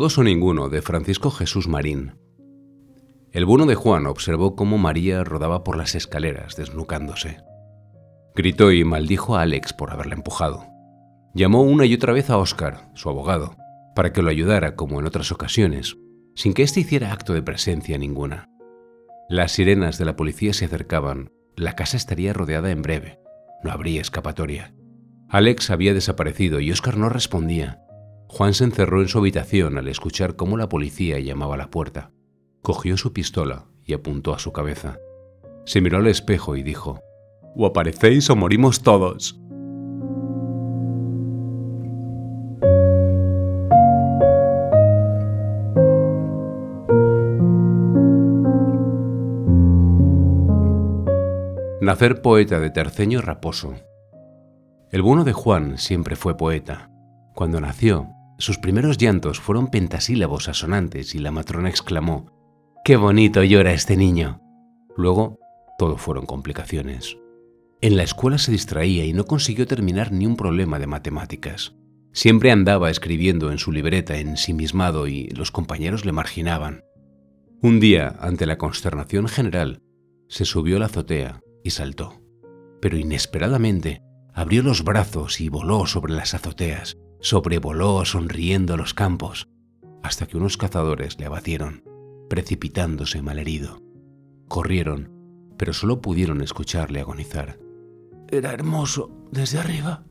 Todos 0.00 0.16
o 0.16 0.24
ninguno 0.24 0.70
de 0.70 0.80
Francisco 0.80 1.30
Jesús 1.30 1.68
Marín. 1.68 2.14
El 3.32 3.44
bueno 3.44 3.66
de 3.66 3.74
Juan 3.74 4.06
observó 4.06 4.56
cómo 4.56 4.78
María 4.78 5.24
rodaba 5.24 5.62
por 5.62 5.76
las 5.76 5.94
escaleras 5.94 6.56
desnucándose. 6.56 7.36
Gritó 8.34 8.72
y 8.72 8.82
maldijo 8.82 9.36
a 9.36 9.42
Alex 9.42 9.74
por 9.74 9.90
haberla 9.90 10.14
empujado. 10.14 10.64
Llamó 11.34 11.60
una 11.64 11.84
y 11.84 11.92
otra 11.92 12.14
vez 12.14 12.30
a 12.30 12.38
Oscar, 12.38 12.90
su 12.94 13.10
abogado, 13.10 13.56
para 13.94 14.10
que 14.14 14.22
lo 14.22 14.30
ayudara 14.30 14.74
como 14.74 15.00
en 15.00 15.06
otras 15.06 15.32
ocasiones, 15.32 15.98
sin 16.34 16.54
que 16.54 16.62
éste 16.62 16.80
hiciera 16.80 17.12
acto 17.12 17.34
de 17.34 17.42
presencia 17.42 17.98
ninguna. 17.98 18.48
Las 19.28 19.52
sirenas 19.52 19.98
de 19.98 20.06
la 20.06 20.16
policía 20.16 20.54
se 20.54 20.64
acercaban, 20.64 21.30
la 21.56 21.76
casa 21.76 21.98
estaría 21.98 22.32
rodeada 22.32 22.70
en 22.70 22.80
breve, 22.80 23.20
no 23.62 23.70
habría 23.70 24.00
escapatoria. 24.00 24.72
Alex 25.28 25.68
había 25.68 25.92
desaparecido 25.92 26.58
y 26.58 26.72
Oscar 26.72 26.96
no 26.96 27.10
respondía. 27.10 27.82
Juan 28.32 28.54
se 28.54 28.62
encerró 28.62 29.02
en 29.02 29.08
su 29.08 29.18
habitación 29.18 29.76
al 29.76 29.88
escuchar 29.88 30.36
cómo 30.36 30.56
la 30.56 30.68
policía 30.68 31.18
llamaba 31.18 31.56
a 31.56 31.58
la 31.58 31.68
puerta. 31.68 32.12
Cogió 32.62 32.96
su 32.96 33.12
pistola 33.12 33.66
y 33.84 33.92
apuntó 33.92 34.32
a 34.32 34.38
su 34.38 34.52
cabeza. 34.52 35.00
Se 35.64 35.80
miró 35.80 35.98
al 35.98 36.06
espejo 36.06 36.54
y 36.54 36.62
dijo, 36.62 37.00
O 37.56 37.66
aparecéis 37.66 38.30
o 38.30 38.36
morimos 38.36 38.82
todos. 38.82 39.36
Nacer 51.80 52.22
poeta 52.22 52.60
de 52.60 52.70
Terceño 52.70 53.22
Raposo. 53.22 53.74
El 54.92 55.02
bueno 55.02 55.24
de 55.24 55.32
Juan 55.32 55.78
siempre 55.78 56.14
fue 56.14 56.36
poeta. 56.36 56.92
Cuando 57.34 57.60
nació, 57.60 58.08
sus 58.40 58.58
primeros 58.58 58.96
llantos 58.96 59.38
fueron 59.38 59.68
pentasílabos 59.68 60.48
asonantes 60.48 61.14
y 61.14 61.18
la 61.18 61.30
matrona 61.30 61.68
exclamó, 61.68 62.32
¡Qué 62.84 62.96
bonito 62.96 63.44
llora 63.44 63.72
este 63.72 63.96
niño! 63.96 64.40
Luego, 64.96 65.38
todo 65.78 65.98
fueron 65.98 66.26
complicaciones. 66.26 67.18
En 67.82 67.96
la 67.96 68.02
escuela 68.02 68.38
se 68.38 68.52
distraía 68.52 69.04
y 69.04 69.12
no 69.12 69.24
consiguió 69.24 69.66
terminar 69.66 70.12
ni 70.12 70.26
un 70.26 70.36
problema 70.36 70.78
de 70.78 70.86
matemáticas. 70.86 71.74
Siempre 72.12 72.50
andaba 72.50 72.90
escribiendo 72.90 73.52
en 73.52 73.58
su 73.58 73.72
libreta 73.72 74.18
ensimismado 74.18 75.06
y 75.06 75.28
los 75.28 75.50
compañeros 75.50 76.04
le 76.04 76.12
marginaban. 76.12 76.82
Un 77.62 77.78
día, 77.78 78.16
ante 78.20 78.46
la 78.46 78.58
consternación 78.58 79.28
general, 79.28 79.82
se 80.28 80.46
subió 80.46 80.76
a 80.76 80.80
la 80.80 80.86
azotea 80.86 81.40
y 81.62 81.70
saltó. 81.70 82.22
Pero 82.80 82.96
inesperadamente 82.96 84.02
abrió 84.32 84.62
los 84.62 84.82
brazos 84.82 85.40
y 85.40 85.50
voló 85.50 85.86
sobre 85.86 86.14
las 86.14 86.32
azoteas, 86.34 86.96
sobrevoló 87.20 88.04
sonriendo 88.04 88.76
los 88.76 88.94
campos, 88.94 89.48
hasta 90.02 90.26
que 90.26 90.36
unos 90.36 90.56
cazadores 90.56 91.18
le 91.18 91.26
abatieron, 91.26 91.84
precipitándose 92.28 93.22
malherido. 93.22 93.82
Corrieron, 94.48 95.10
pero 95.56 95.72
solo 95.72 96.00
pudieron 96.00 96.40
escucharle 96.40 97.00
agonizar. 97.00 97.58
Era 98.28 98.52
hermoso 98.52 99.10
desde 99.30 99.58
arriba. 99.58 100.04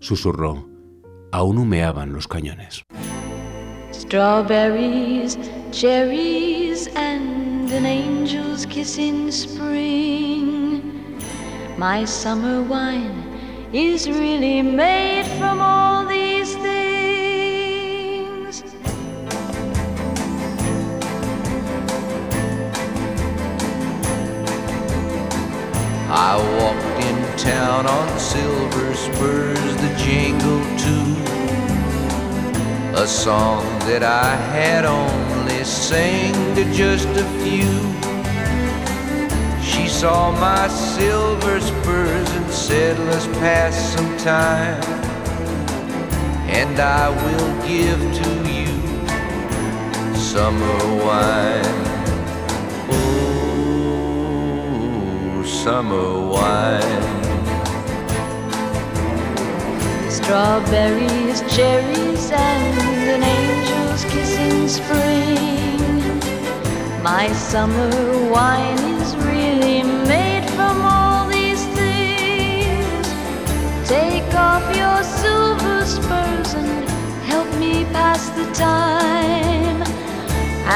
Susurró. 0.00 0.68
Aún 1.32 1.58
humeaban 1.58 2.12
los 2.12 2.26
cañones. 2.26 2.82
Strawberries, 3.92 5.38
cherries, 5.70 6.88
and 6.96 7.70
an 7.70 7.86
angel's 7.86 8.66
kiss 8.66 8.98
in 8.98 9.28
spring. 9.28 10.82
My 11.78 12.04
summer 12.04 12.62
wine 12.62 13.29
is 13.72 14.10
really 14.10 14.62
made 14.62 15.24
from 15.38 15.60
all 15.60 16.04
these 16.04 16.56
things. 16.56 18.64
I 26.10 26.36
walked 26.58 27.04
in 27.04 27.36
town 27.38 27.86
on 27.86 28.18
silver 28.18 28.92
spurs 28.94 29.76
that 29.76 29.96
jingle 29.98 30.64
too. 30.76 31.14
A 33.00 33.06
song 33.06 33.62
that 33.86 34.02
I 34.02 34.34
had 34.34 34.84
only 34.84 35.62
sang 35.62 36.34
to 36.56 36.64
just 36.72 37.06
a 37.10 37.24
few. 37.44 38.09
Saw 40.00 40.32
my 40.32 40.66
silver 40.68 41.60
spurs 41.60 42.30
and 42.30 42.50
said, 42.50 42.98
Let's 43.00 43.26
pass 43.38 43.76
some 43.94 44.16
time. 44.16 44.82
And 46.48 46.80
I 46.80 47.10
will 47.10 47.52
give 47.68 48.00
to 48.00 48.30
you 48.50 48.72
summer 50.16 50.78
wine. 51.04 51.84
Oh, 53.68 53.82
summer 55.44 56.08
wine. 56.32 57.12
Strawberries, 60.10 61.42
cherries, 61.54 62.30
and 62.30 62.80
an 63.06 63.22
angel's 63.22 64.04
kiss 64.06 64.32
in 64.38 64.66
spring. 64.66 65.40
My 67.02 67.30
summer 67.32 67.90
wine 68.30 68.78
is 69.02 69.14
really 69.16 69.39
off 74.40 74.64
your 74.74 75.02
silver 75.02 75.84
spurs 75.84 76.54
and 76.54 76.88
help 77.30 77.48
me 77.58 77.84
pass 77.96 78.30
the 78.30 78.46
time, 78.54 79.82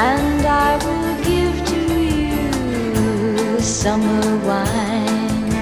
and 0.09 0.45
I 0.45 0.71
will 0.85 1.15
give 1.29 1.55
to 1.71 1.79
you 2.29 3.59
summer 3.59 4.25
wine. 4.49 5.53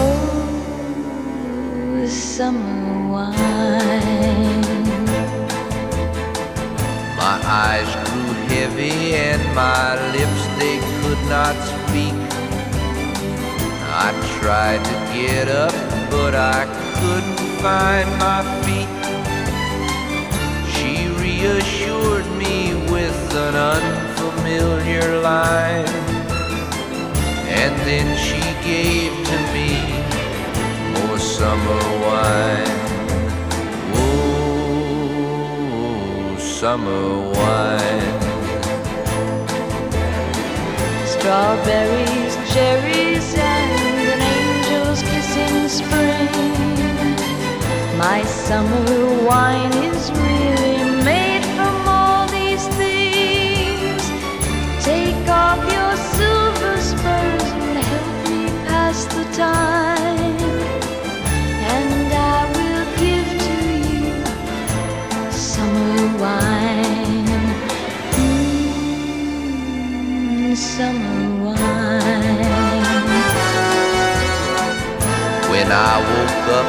Oh, 0.00 0.36
summer 2.08 3.08
wine. 3.14 4.62
My 7.22 7.36
eyes 7.66 7.90
grew 8.04 8.32
heavy 8.52 9.14
and 9.28 9.42
my 9.54 9.94
lips 10.16 10.42
they 10.60 10.76
could 10.98 11.22
not 11.36 11.54
speak. 11.70 12.18
I 14.04 14.08
tried 14.40 14.82
to 14.90 14.96
get 15.14 15.46
up, 15.48 15.74
but 16.10 16.34
I 16.34 16.81
couldn't 17.02 17.42
find 17.60 18.08
my 18.24 18.40
feet. 18.62 18.88
She 20.74 20.92
reassured 21.24 22.28
me 22.42 22.56
with 22.94 23.20
an 23.34 23.54
unfamiliar 23.74 25.06
line, 25.20 25.88
and 27.62 27.74
then 27.88 28.06
she 28.26 28.42
gave 28.70 29.12
to 29.30 29.38
me 29.54 29.70
more 30.94 31.18
summer 31.18 31.82
wine. 32.06 32.78
Oh, 34.00 35.16
summer 36.38 37.06
wine. 37.36 38.18
Strawberries, 41.12 42.34
cherries, 42.52 43.28
and 43.34 44.06
an 44.14 44.20
angel's 44.20 45.00
kiss 45.02 45.30
in 45.36 45.54
spring. 45.68 46.71
My 48.02 48.24
summer 48.24 49.24
wine 49.24 49.72
is 49.74 50.10
really 50.10 51.04
made 51.04 51.44
from 51.54 51.86
all 51.86 52.26
these 52.26 52.66
things. 52.80 54.02
Take 54.84 55.28
off 55.28 55.60
your 55.76 55.94
silver 56.16 56.76
spurs 56.80 57.44
and 57.62 57.78
help 57.78 58.28
me 58.28 58.48
pass 58.66 59.04
the 59.04 59.24
time. 59.36 60.36
And 61.74 62.12
I 62.12 62.14
will 62.56 62.86
give 63.02 63.28
to 63.46 63.56
you 63.88 64.10
summer 65.30 66.18
wine. 66.18 67.28
Mm, 68.18 68.96
summer 70.56 71.44
wine. 71.44 72.02
When 75.52 75.68
I 75.70 75.94
woke 76.10 76.48
up, 76.58 76.68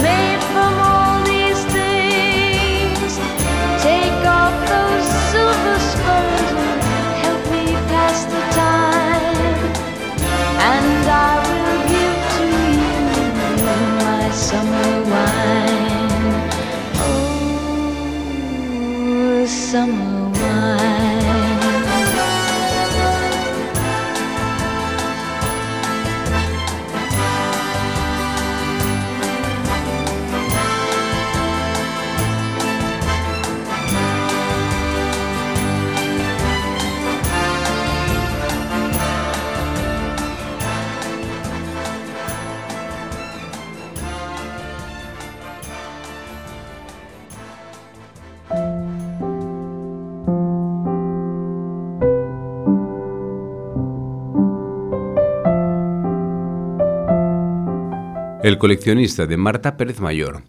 El 58.51 58.57
coleccionista 58.57 59.27
de 59.27 59.37
Marta 59.37 59.77
Pérez 59.77 60.01
Mayor. 60.01 60.43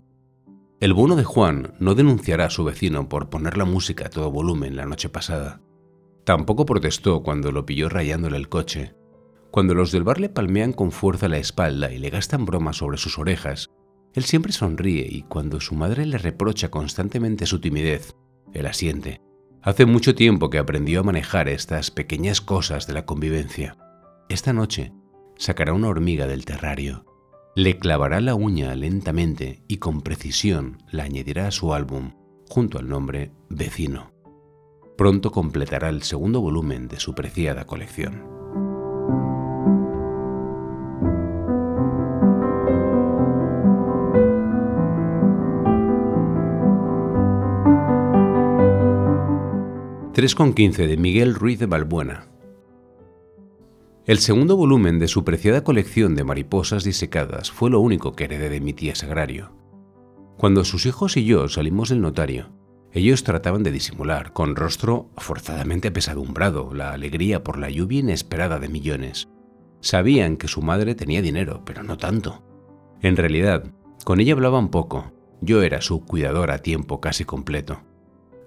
El 0.81 0.93
bono 0.93 1.15
de 1.15 1.23
Juan 1.23 1.75
no 1.79 1.95
denunciará 1.95 2.47
a 2.47 2.51
su 2.51 2.65
vecino 2.65 3.09
por 3.09 3.31
poner 3.31 3.57
la 3.57 3.65
música 3.65 4.07
a 4.07 4.11
todo 4.11 4.29
volumen 4.29 4.75
la 4.75 4.87
noche 4.87 5.09
pasada. 5.09 5.61
Tampoco 6.25 6.67
protestó 6.67 7.23
cuando 7.23 7.53
lo 7.53 7.65
pilló 7.65 7.89
rayándole 7.89 8.39
el 8.39 8.49
coche. 8.49 8.97
Cuando 9.53 9.75
los 9.75 9.93
del 9.93 10.03
bar 10.03 10.19
le 10.19 10.29
palmean 10.29 10.73
con 10.73 10.91
fuerza 10.91 11.29
la 11.29 11.39
espalda 11.39 11.93
y 11.93 11.99
le 11.99 12.11
gastan 12.11 12.45
bromas 12.45 12.79
sobre 12.79 12.99
sus 12.99 13.21
orejas, 13.21 13.71
él 14.15 14.25
siempre 14.25 14.51
sonríe 14.51 15.07
y 15.09 15.23
cuando 15.23 15.61
su 15.61 15.77
madre 15.77 16.05
le 16.05 16.19
reprocha 16.19 16.73
constantemente 16.73 17.47
su 17.47 17.61
timidez, 17.61 18.17
él 18.53 18.67
asiente. 18.67 19.21
Hace 19.63 19.87
mucho 19.87 20.17
tiempo 20.17 20.51
que 20.51 20.59
aprendió 20.59 20.99
a 20.99 21.05
manejar 21.05 21.49
estas 21.49 21.93
pequeñas 21.93 22.41
cosas 22.41 22.89
de 22.89 22.95
la 22.95 23.07
convivencia. 23.07 23.77
Esta 24.29 24.53
noche 24.53 24.93
sacará 25.37 25.73
una 25.73 25.87
hormiga 25.87 26.27
del 26.27 26.45
terrario 26.45 27.05
le 27.55 27.79
clavará 27.79 28.21
la 28.23 28.35
uña 28.35 28.75
lentamente 28.75 29.63
y 29.69 29.77
con 29.77 30.01
precisión 30.01 30.83
la 30.91 31.05
añadirá 31.05 31.49
a 31.49 31.51
su 31.51 31.75
álbum 31.75 32.13
junto 32.49 32.79
al 32.79 32.89
nombre 32.89 33.31
Vecino. 33.51 34.11
Pronto 34.97 35.31
completará 35.31 35.91
el 35.91 36.03
segundo 36.03 36.41
volumen 36.41 36.89
de 36.89 36.99
su 36.99 37.15
preciada 37.15 37.67
colección. 37.67 38.25
«3,15» 50.15 50.87
de 50.87 50.97
Miguel 50.97 51.35
Ruiz 51.35 51.59
de 51.59 51.67
Balbuena. 51.67 52.32
El 54.05 54.19
segundo 54.19 54.57
volumen 54.57 54.99
de 54.99 55.07
su 55.07 55.23
preciada 55.23 55.63
colección 55.63 56.17
de 56.17 56.25
mariposas 56.25 56.83
disecadas 56.83 57.53
fue 57.53 57.71
lo 57.71 57.79
único 57.79 58.15
que 58.15 58.25
heredé 58.25 58.49
de 58.49 58.61
mi 58.61 58.73
tía 58.73 58.97
Sagrario. 58.97 59.53
Cuando 60.37 60.65
sus 60.65 60.87
hijos 60.87 61.17
y 61.17 61.25
yo 61.25 61.49
salimos 61.49 61.91
del 61.91 62.01
notario, 62.01 62.51
ellos 62.91 63.23
trataban 63.23 63.63
de 63.63 63.71
disimular, 63.71 64.33
con 64.33 64.57
rostro 64.57 65.09
forzadamente 65.19 65.89
apesadumbrado, 65.89 66.75
la 66.75 66.93
alegría 66.93 67.45
por 67.45 67.59
la 67.59 67.71
lluvia 67.71 68.01
inesperada 68.01 68.59
de 68.59 68.69
millones. 68.69 69.29
Sabían 69.81 70.37
que 70.37 70.49
su 70.49 70.63
madre 70.63 70.97
tenía 70.97 71.23
dinero, 71.23 71.63
pero 71.65 71.85
no 71.85 71.97
tanto. 71.97 72.43
En 73.03 73.17
realidad, 73.17 73.73
con 74.05 74.19
ella 74.19 74.33
hablaban 74.33 74.71
poco. 74.71 75.13
Yo 75.41 75.63
era 75.63 75.81
su 75.81 76.05
cuidador 76.05 76.51
a 76.51 76.59
tiempo 76.59 77.01
casi 77.01 77.25
completo. 77.25 77.83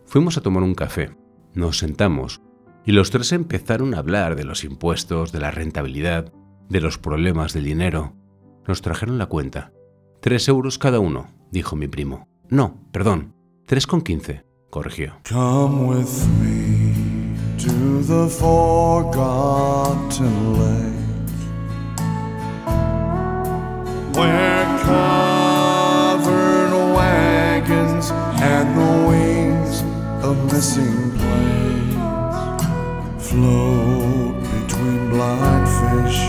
Fuimos 0.06 0.38
a 0.38 0.42
tomar 0.42 0.64
un 0.64 0.76
café. 0.76 1.16
Nos 1.54 1.78
sentamos 1.78 2.42
y 2.86 2.92
los 2.92 3.10
tres 3.10 3.32
empezaron 3.32 3.94
a 3.94 4.00
hablar 4.00 4.36
de 4.36 4.44
los 4.44 4.64
impuestos, 4.64 5.32
de 5.32 5.40
la 5.40 5.52
rentabilidad, 5.52 6.32
de 6.70 6.82
los 6.82 6.98
problemas 6.98 7.54
del 7.54 7.66
dinero. 7.66 8.14
Nos 8.68 8.82
trajeron 8.82 9.18
la 9.18 9.26
cuenta. 9.26 9.72
Tres 10.22 10.48
euros 10.48 10.78
cada 10.78 11.00
uno, 11.00 11.28
dijo 11.52 11.76
mi 11.76 11.88
primo. 11.88 12.28
No, 12.50 12.80
perdón, 12.92 13.36
tres 13.66 13.88
con 13.88 14.02
quince, 14.02 14.46
corrigió. 14.70 15.20
Come 15.28 15.88
with 15.88 16.28
me 16.42 17.36
to 17.58 18.04
the 18.04 18.30
forgotten 18.30 19.34
lake 20.54 20.96
where 24.16 24.56
wagons 26.96 28.12
and 28.12 28.78
the 28.78 29.08
wings 29.08 29.84
of 30.24 30.36
missing 30.52 31.16
float 33.36 34.34
between 34.56 35.10
blind 35.10 35.68
fish 35.80 36.20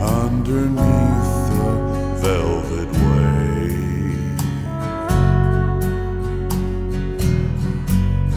underneath 0.00 1.34
the 1.52 1.72
velvet 2.24 2.90
wave. 3.04 4.40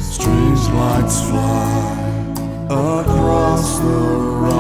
Strange 0.01 0.63
lights 0.79 1.17
fly 1.29 1.69
across 2.69 3.79
the 3.79 3.99
rocky 4.43 4.58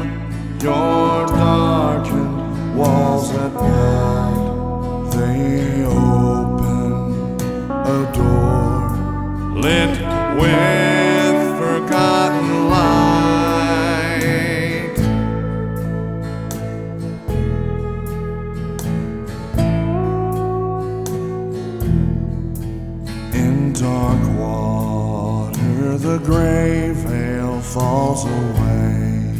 your 0.61 1.25
darkened 1.27 2.77
walls 2.77 3.31
at 3.31 3.53
night, 3.53 5.11
they 5.11 5.83
open 5.85 7.41
a 7.69 8.11
door 8.13 9.53
lit 9.61 9.97
with 10.39 10.82
away. 28.25 29.33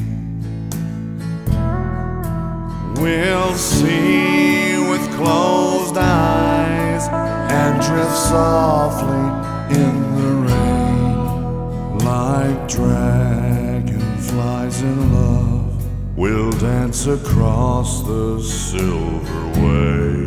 We'll 3.01 3.55
see 3.55 4.77
with 4.89 5.03
closed 5.15 5.97
eyes 5.97 7.07
and 7.51 7.81
drift 7.81 8.17
softly 8.17 9.27
in 9.75 10.15
the 10.19 10.31
rain 10.47 11.97
like 11.99 12.67
dragonflies 12.67 14.81
in 14.81 15.13
love. 15.13 15.85
We'll 16.17 16.51
dance 16.51 17.05
across 17.07 18.01
the 18.03 18.41
silver 18.41 19.47
waves. 19.61 20.22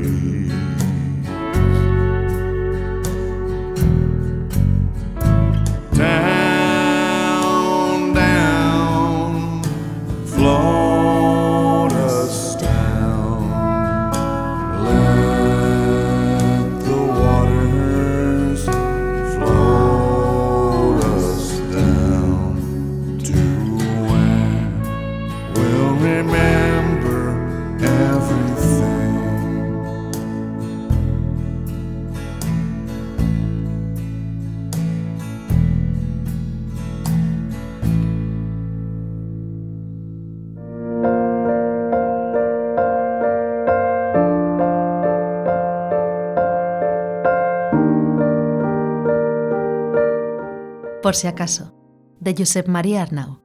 Por 51.06 51.14
si 51.14 51.28
acaso, 51.28 51.72
de 52.18 52.34
Josep 52.36 52.66
María 52.66 53.00
Arnau. 53.00 53.40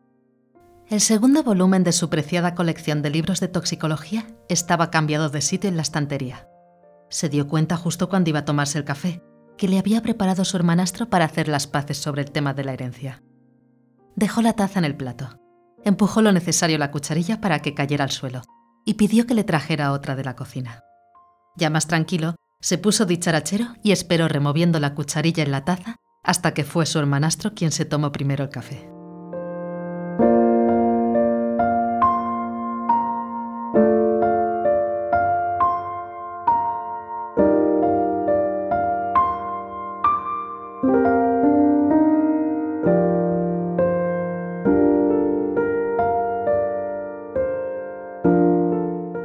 El 0.88 1.00
segundo 1.00 1.44
volumen 1.44 1.84
de 1.84 1.92
su 1.92 2.10
preciada 2.10 2.56
colección 2.56 3.04
de 3.04 3.12
libros 3.12 3.40
de 3.40 3.50
toxicología 3.50 4.26
estaba 4.50 4.90
cambiado 4.90 5.30
de 5.30 5.42
sitio 5.42 5.70
en 5.70 5.76
la 5.76 5.84
estantería. 5.84 6.48
Se 7.12 7.30
dio 7.30 7.48
cuenta 7.48 7.78
justo 7.78 8.10
cuando 8.10 8.32
iba 8.32 8.40
a 8.40 8.46
tomarse 8.46 8.80
el 8.80 8.84
café, 8.84 9.22
que 9.60 9.68
le 9.68 9.78
había 9.78 10.02
preparado 10.02 10.44
su 10.44 10.58
hermanastro 10.58 11.12
para 11.12 11.26
hacer 11.26 11.48
las 11.48 11.68
paces 11.68 12.00
sobre 12.00 12.24
el 12.24 12.32
tema 12.32 12.56
de 12.56 12.64
la 12.64 12.74
herencia. 12.74 13.22
Dejó 14.16 14.42
la 14.42 14.54
taza 14.54 14.80
en 14.80 14.86
el 14.86 14.96
plato, 14.96 15.40
empujó 15.84 16.24
lo 16.24 16.32
necesario 16.32 16.80
la 16.80 16.90
cucharilla 16.90 17.42
para 17.42 17.60
que 17.60 17.76
cayera 17.76 18.06
al 18.06 18.12
suelo 18.12 18.42
y 18.86 18.96
pidió 18.96 19.28
que 19.28 19.36
le 19.36 19.44
trajera 19.44 19.92
otra 19.92 20.16
de 20.16 20.24
la 20.24 20.36
cocina. 20.36 20.82
Ya 21.58 21.70
más 21.70 21.86
tranquilo, 21.86 22.38
se 22.60 22.80
puso 22.80 23.06
dicharachero 23.06 23.68
y 23.84 23.92
esperó 23.92 24.28
removiendo 24.28 24.80
la 24.80 24.96
cucharilla 24.96 25.44
en 25.44 25.52
la 25.52 25.64
taza 25.64 26.01
hasta 26.24 26.54
que 26.54 26.64
fue 26.64 26.86
su 26.86 27.00
hermanastro 27.00 27.54
quien 27.54 27.72
se 27.72 27.86
tomó 27.86 28.12
primero 28.12 28.44
el 28.44 28.50
café. 28.50 28.90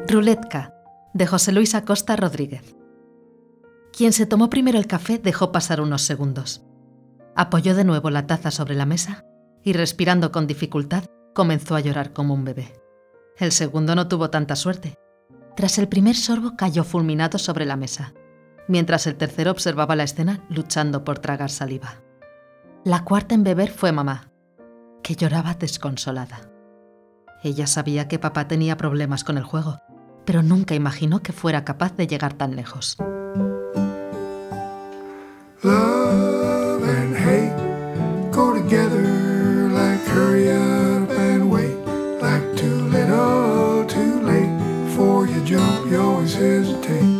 Ruletka, 0.08 0.72
de 1.12 1.26
José 1.26 1.52
Luis 1.52 1.74
Acosta 1.74 2.16
Rodríguez. 2.16 2.74
Quien 3.92 4.14
se 4.14 4.24
tomó 4.24 4.48
primero 4.48 4.78
el 4.78 4.86
café 4.86 5.18
dejó 5.18 5.52
pasar 5.52 5.82
unos 5.82 6.02
segundos. 6.02 6.62
Apoyó 7.36 7.74
de 7.74 7.84
nuevo 7.84 8.08
la 8.08 8.26
taza 8.26 8.50
sobre 8.50 8.74
la 8.74 8.86
mesa 8.86 9.22
y, 9.62 9.74
respirando 9.74 10.32
con 10.32 10.46
dificultad, 10.46 11.04
comenzó 11.34 11.76
a 11.76 11.80
llorar 11.80 12.14
como 12.14 12.32
un 12.32 12.44
bebé. 12.44 12.72
El 13.36 13.52
segundo 13.52 13.94
no 13.94 14.08
tuvo 14.08 14.30
tanta 14.30 14.56
suerte. 14.56 14.94
Tras 15.54 15.76
el 15.76 15.86
primer 15.86 16.16
sorbo 16.16 16.56
cayó 16.56 16.82
fulminado 16.82 17.38
sobre 17.38 17.66
la 17.66 17.76
mesa, 17.76 18.14
mientras 18.68 19.06
el 19.06 19.16
tercero 19.16 19.50
observaba 19.50 19.96
la 19.96 20.04
escena 20.04 20.46
luchando 20.48 21.04
por 21.04 21.18
tragar 21.18 21.50
saliva. 21.50 22.02
La 22.84 23.04
cuarta 23.04 23.34
en 23.34 23.44
beber 23.44 23.70
fue 23.70 23.92
mamá, 23.92 24.30
que 25.02 25.14
lloraba 25.14 25.54
desconsolada. 25.54 26.50
Ella 27.42 27.66
sabía 27.66 28.08
que 28.08 28.18
papá 28.18 28.48
tenía 28.48 28.78
problemas 28.78 29.24
con 29.24 29.36
el 29.36 29.44
juego, 29.44 29.78
pero 30.24 30.42
nunca 30.42 30.74
imaginó 30.74 31.20
que 31.20 31.32
fuera 31.32 31.64
capaz 31.64 31.96
de 31.96 32.06
llegar 32.06 32.32
tan 32.32 32.56
lejos. 32.56 32.96
Jump, 45.46 45.88
you 45.88 46.00
always 46.00 46.34
hesitate. 46.34 47.15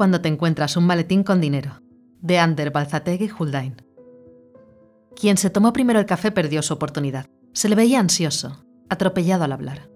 Cuando 0.00 0.22
te 0.22 0.30
encuentras 0.30 0.78
un 0.78 0.86
maletín 0.86 1.22
con 1.24 1.42
dinero? 1.42 1.82
De 2.22 2.38
Ander 2.38 2.70
Balzategui 2.70 3.30
Huldain. 3.38 3.82
Quien 5.14 5.36
se 5.36 5.50
tomó 5.50 5.74
primero 5.74 6.00
el 6.00 6.06
café 6.06 6.30
perdió 6.30 6.62
su 6.62 6.72
oportunidad. 6.72 7.26
Se 7.52 7.68
le 7.68 7.74
veía 7.74 8.00
ansioso, 8.00 8.64
atropellado 8.88 9.44
al 9.44 9.52
hablar. 9.52 9.90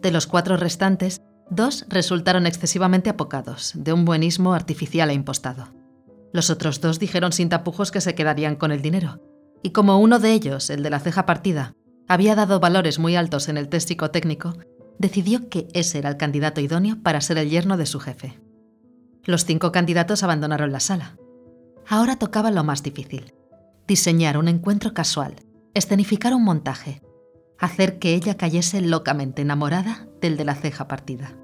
De 0.00 0.10
los 0.10 0.26
cuatro 0.26 0.56
restantes, 0.56 1.20
dos 1.50 1.84
resultaron 1.90 2.46
excesivamente 2.46 3.10
apocados, 3.10 3.72
de 3.74 3.92
un 3.92 4.06
buenismo 4.06 4.54
artificial 4.54 5.10
e 5.10 5.12
impostado. 5.12 5.68
Los 6.32 6.48
otros 6.48 6.80
dos 6.80 6.98
dijeron 6.98 7.32
sin 7.32 7.50
tapujos 7.50 7.90
que 7.90 8.00
se 8.00 8.14
quedarían 8.14 8.56
con 8.56 8.72
el 8.72 8.80
dinero. 8.80 9.20
Y 9.62 9.72
como 9.72 10.00
uno 10.00 10.20
de 10.20 10.32
ellos, 10.32 10.70
el 10.70 10.82
de 10.82 10.88
la 10.88 11.00
ceja 11.00 11.26
partida, 11.26 11.74
había 12.08 12.34
dado 12.34 12.60
valores 12.60 12.98
muy 12.98 13.14
altos 13.14 13.50
en 13.50 13.58
el 13.58 13.68
test 13.68 13.88
psicotécnico, 13.88 14.54
decidió 14.98 15.50
que 15.50 15.68
ese 15.74 15.98
era 15.98 16.08
el 16.08 16.16
candidato 16.16 16.62
idóneo 16.62 17.02
para 17.02 17.20
ser 17.20 17.36
el 17.36 17.50
yerno 17.50 17.76
de 17.76 17.84
su 17.84 18.00
jefe. 18.00 18.40
Los 19.26 19.44
cinco 19.44 19.72
candidatos 19.72 20.22
abandonaron 20.22 20.72
la 20.72 20.80
sala. 20.80 21.16
Ahora 21.88 22.16
tocaba 22.16 22.50
lo 22.50 22.64
más 22.64 22.82
difícil. 22.82 23.34
Diseñar 23.86 24.38
un 24.38 24.48
encuentro 24.48 24.94
casual, 24.94 25.36
escenificar 25.74 26.34
un 26.34 26.44
montaje, 26.44 27.02
hacer 27.58 27.98
que 27.98 28.14
ella 28.14 28.36
cayese 28.36 28.80
locamente 28.80 29.42
enamorada 29.42 30.08
del 30.20 30.36
de 30.36 30.44
la 30.44 30.54
ceja 30.54 30.88
partida. 30.88 31.36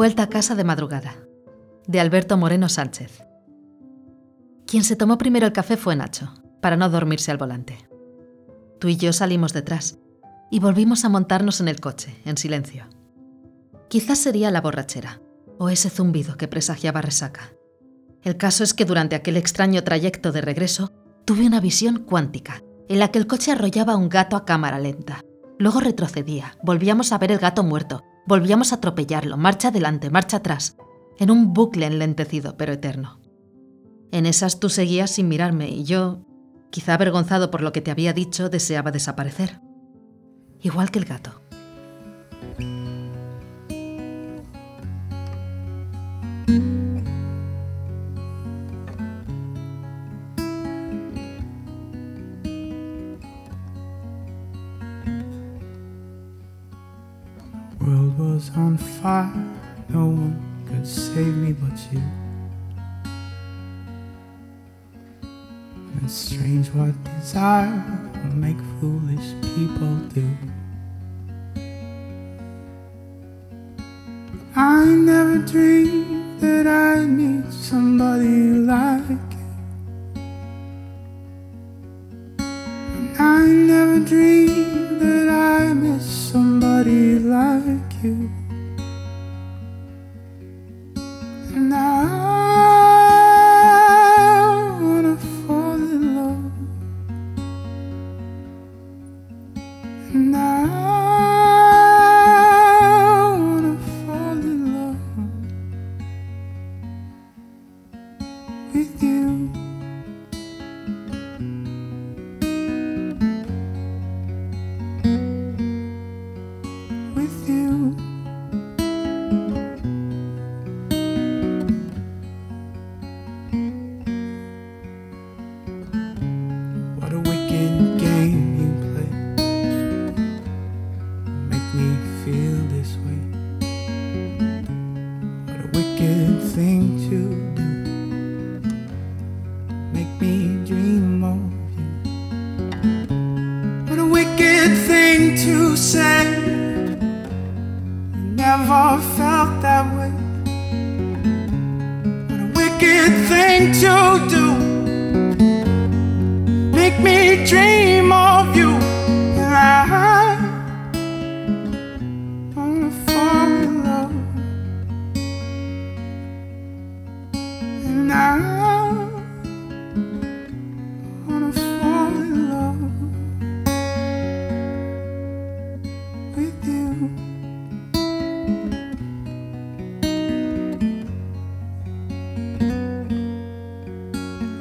Vuelta 0.00 0.22
a 0.22 0.28
casa 0.30 0.54
de 0.54 0.64
madrugada. 0.64 1.14
De 1.86 2.00
Alberto 2.00 2.38
Moreno 2.38 2.70
Sánchez. 2.70 3.22
Quien 4.66 4.82
se 4.82 4.96
tomó 4.96 5.18
primero 5.18 5.44
el 5.44 5.52
café 5.52 5.76
fue 5.76 5.94
Nacho, 5.94 6.32
para 6.62 6.78
no 6.78 6.88
dormirse 6.88 7.30
al 7.30 7.36
volante. 7.36 7.86
Tú 8.78 8.88
y 8.88 8.96
yo 8.96 9.12
salimos 9.12 9.52
detrás. 9.52 9.98
y 10.50 10.58
volvimos 10.58 11.04
a 11.04 11.10
montarnos 11.10 11.60
en 11.60 11.68
el 11.68 11.80
coche, 11.80 12.16
en 12.24 12.38
silencio. 12.38 12.86
Quizás 13.90 14.18
sería 14.18 14.50
la 14.50 14.62
borrachera, 14.62 15.20
o 15.58 15.68
ese 15.68 15.90
zumbido 15.90 16.38
que 16.38 16.48
presagiaba 16.48 17.02
resaca. 17.02 17.52
El 18.22 18.38
caso 18.38 18.64
es 18.64 18.72
que 18.72 18.86
durante 18.86 19.16
aquel 19.16 19.36
extraño 19.36 19.84
trayecto 19.84 20.32
de 20.32 20.40
regreso 20.40 20.94
tuve 21.26 21.46
una 21.46 21.60
visión 21.60 22.04
cuántica, 22.04 22.62
en 22.88 23.00
la 23.00 23.08
que 23.08 23.18
el 23.18 23.26
coche 23.26 23.52
arrollaba 23.52 23.92
a 23.92 23.96
un 23.96 24.08
gato 24.08 24.36
a 24.36 24.46
cámara 24.46 24.78
lenta. 24.78 25.20
Luego 25.58 25.78
retrocedía, 25.80 26.56
volvíamos 26.62 27.12
a 27.12 27.18
ver 27.18 27.32
el 27.32 27.38
gato 27.38 27.62
muerto, 27.62 28.02
volvíamos 28.26 28.72
a 28.72 28.76
atropellarlo, 28.76 29.36
marcha 29.36 29.68
adelante, 29.68 30.10
marcha 30.10 30.38
atrás, 30.38 30.76
en 31.18 31.30
un 31.30 31.52
bucle 31.52 31.86
enlentecido 31.86 32.56
pero 32.56 32.72
eterno. 32.72 33.20
En 34.12 34.26
esas 34.26 34.60
tú 34.60 34.68
seguías 34.68 35.10
sin 35.10 35.28
mirarme 35.28 35.68
y 35.68 35.84
yo, 35.84 36.24
quizá 36.70 36.94
avergonzado 36.94 37.50
por 37.50 37.62
lo 37.62 37.72
que 37.72 37.80
te 37.80 37.90
había 37.90 38.12
dicho, 38.12 38.48
deseaba 38.48 38.90
desaparecer. 38.90 39.60
Igual 40.60 40.90
que 40.90 40.98
el 40.98 41.04
gato. 41.04 41.39
On 58.56 58.76
fire, 58.76 59.32
no 59.88 60.06
one 60.06 60.64
could 60.66 60.86
save 60.86 61.36
me 61.36 61.52
but 61.52 61.78
you. 61.92 62.02
And 65.22 66.02
it's 66.04 66.14
strange 66.14 66.68
what 66.68 66.94
desire 67.04 67.82
will 68.24 68.36
make 68.36 68.58
foolish 68.80 69.34
people 69.54 69.96
do. 70.14 70.28
I 74.56 74.84
never 74.84 75.38
dreamed 75.38 76.40
that 76.40 76.66
I'd 76.66 77.08
meet 77.08 77.52
somebody 77.52 78.52
like 78.54 79.08
you. 79.08 79.48
And 82.38 83.16
I 83.18 83.46
never 83.46 84.00
dreamed 84.00 84.39
you. 88.02 88.49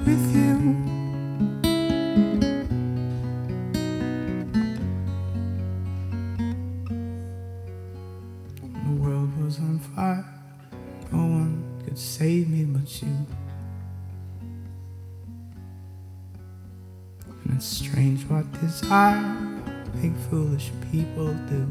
With 0.10 0.36
you. 0.36 0.58
The 8.86 8.94
world 9.00 9.30
was 9.40 9.60
on 9.60 9.78
fire. 9.78 10.26
No 11.12 11.20
one 11.20 11.64
could 11.86 12.00
save 12.00 12.50
me 12.50 12.64
but 12.64 13.04
you. 13.04 13.28
And 17.44 17.56
it's 17.56 17.68
strange 17.68 18.24
what 18.24 18.52
desire 18.60 19.38
make 20.02 20.16
foolish 20.32 20.72
people 20.92 21.36
do. 21.48 21.68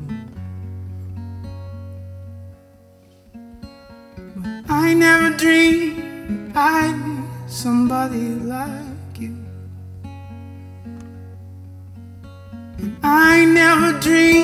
But 4.36 4.70
I 4.70 4.94
never 4.94 5.36
dreamed 5.36 6.54
meet 6.54 6.97
somebody 7.88 8.34
like 8.44 9.18
you. 9.18 9.34
And 12.76 12.96
I 13.02 13.46
never 13.46 13.98
dreamed 13.98 14.37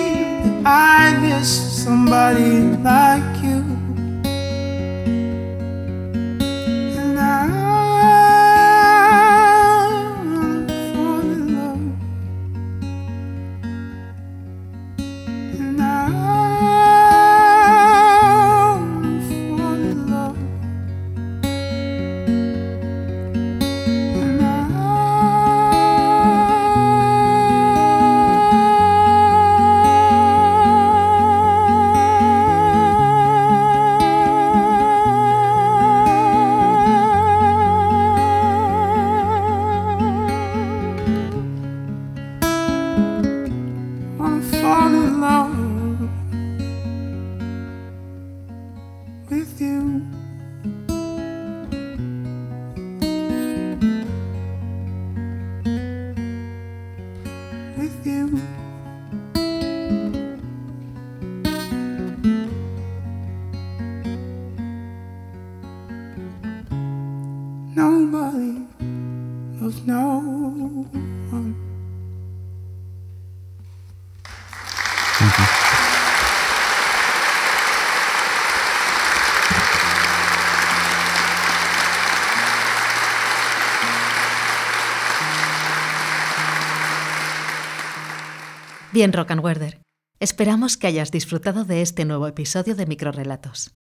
Bien, 88.92 89.12
Rock 89.12 89.32
and 89.32 89.42
Weather. 89.42 89.80
Esperamos 90.20 90.76
que 90.76 90.86
hayas 90.86 91.10
disfrutado 91.10 91.64
de 91.64 91.82
este 91.82 92.04
nuevo 92.04 92.28
episodio 92.28 92.76
de 92.76 92.86
Microrelatos. 92.86 93.74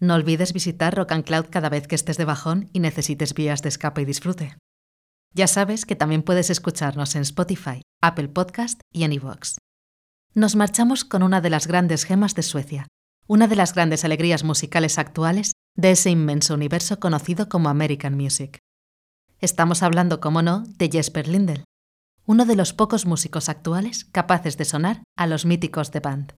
No 0.00 0.14
olvides 0.14 0.54
visitar 0.54 0.94
Rock 0.96 1.12
and 1.12 1.24
Cloud 1.24 1.46
cada 1.50 1.68
vez 1.68 1.86
que 1.86 1.94
estés 1.94 2.16
de 2.16 2.24
bajón 2.24 2.70
y 2.72 2.80
necesites 2.80 3.34
vías 3.34 3.60
de 3.60 3.68
escape 3.68 4.00
y 4.00 4.04
disfrute. 4.06 4.56
Ya 5.34 5.46
sabes 5.46 5.84
que 5.84 5.94
también 5.94 6.22
puedes 6.22 6.48
escucharnos 6.48 7.14
en 7.16 7.22
Spotify, 7.22 7.82
Apple 8.00 8.28
Podcast 8.28 8.80
y 8.92 9.04
en 9.04 9.12
iVoox. 9.12 9.58
Nos 10.34 10.56
marchamos 10.56 11.04
con 11.04 11.22
una 11.22 11.42
de 11.42 11.50
las 11.50 11.66
grandes 11.66 12.04
gemas 12.04 12.34
de 12.34 12.42
Suecia, 12.42 12.86
una 13.26 13.46
de 13.46 13.56
las 13.56 13.74
grandes 13.74 14.04
alegrías 14.04 14.42
musicales 14.42 14.98
actuales 14.98 15.52
de 15.76 15.90
ese 15.90 16.10
inmenso 16.10 16.54
universo 16.54 16.98
conocido 16.98 17.50
como 17.50 17.68
American 17.68 18.16
Music. 18.16 18.58
Estamos 19.38 19.82
hablando, 19.82 20.18
como 20.18 20.40
no, 20.40 20.64
de 20.78 20.88
Jesper 20.90 21.28
Lindell, 21.28 21.64
uno 22.24 22.46
de 22.46 22.56
los 22.56 22.72
pocos 22.72 23.06
músicos 23.06 23.48
actuales 23.48 24.04
capaces 24.06 24.56
de 24.56 24.64
sonar 24.64 25.02
a 25.16 25.26
los 25.26 25.44
míticos 25.44 25.92
de 25.92 26.00
band. 26.00 26.34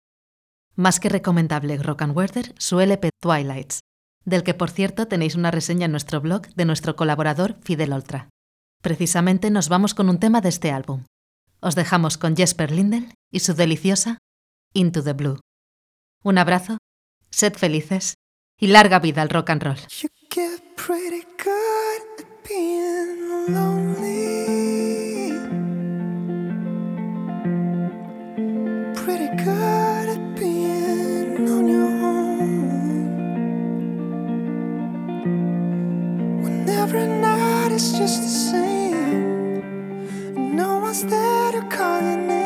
Más 0.75 1.01
que 1.01 1.11
recomendable 1.11 1.77
Rock 1.77 2.03
and 2.03 2.16
Weather 2.16 2.55
su 2.59 2.81
LP 2.81 3.11
Twilights, 3.20 3.81
del 4.25 4.43
que 4.43 4.55
por 4.55 4.70
cierto 4.70 5.07
tenéis 5.07 5.35
una 5.35 5.51
reseña 5.51 5.85
en 5.85 5.91
nuestro 5.91 6.20
blog 6.20 6.47
de 6.55 6.64
nuestro 6.64 6.97
colaborador 6.97 7.57
Fidel 7.62 7.93
Oltra. 7.93 8.31
Precisamente 8.81 9.51
nos 9.51 9.68
vamos 9.68 9.95
con 9.95 10.09
un 10.09 10.18
tema 10.18 10.41
de 10.41 10.49
este 10.49 10.70
álbum. 10.70 11.05
Os 11.61 11.75
dejamos 11.75 12.16
con 12.16 12.37
Jesper 12.37 12.70
Lindell 12.70 13.12
y 13.31 13.41
su 13.41 13.55
deliciosa 13.55 14.18
Into 14.73 15.03
the 15.03 15.12
Blue. 15.12 15.41
Un 16.25 16.39
abrazo, 16.39 16.79
sed 17.31 17.55
felices 17.55 18.14
y 18.59 18.68
larga 18.68 18.99
vida 18.99 19.23
al 19.23 19.29
rock 19.29 19.51
and 19.51 19.62
roll. 19.62 19.79
Every 36.95 37.07
night 37.07 37.72
is 37.72 37.93
just 37.93 38.20
the 38.22 38.28
same. 38.28 39.64
No 40.55 40.76
one's 40.80 41.03
there 41.05 41.53
to 41.53 41.62
call 41.74 42.03
your 42.03 42.18
name. 42.18 42.41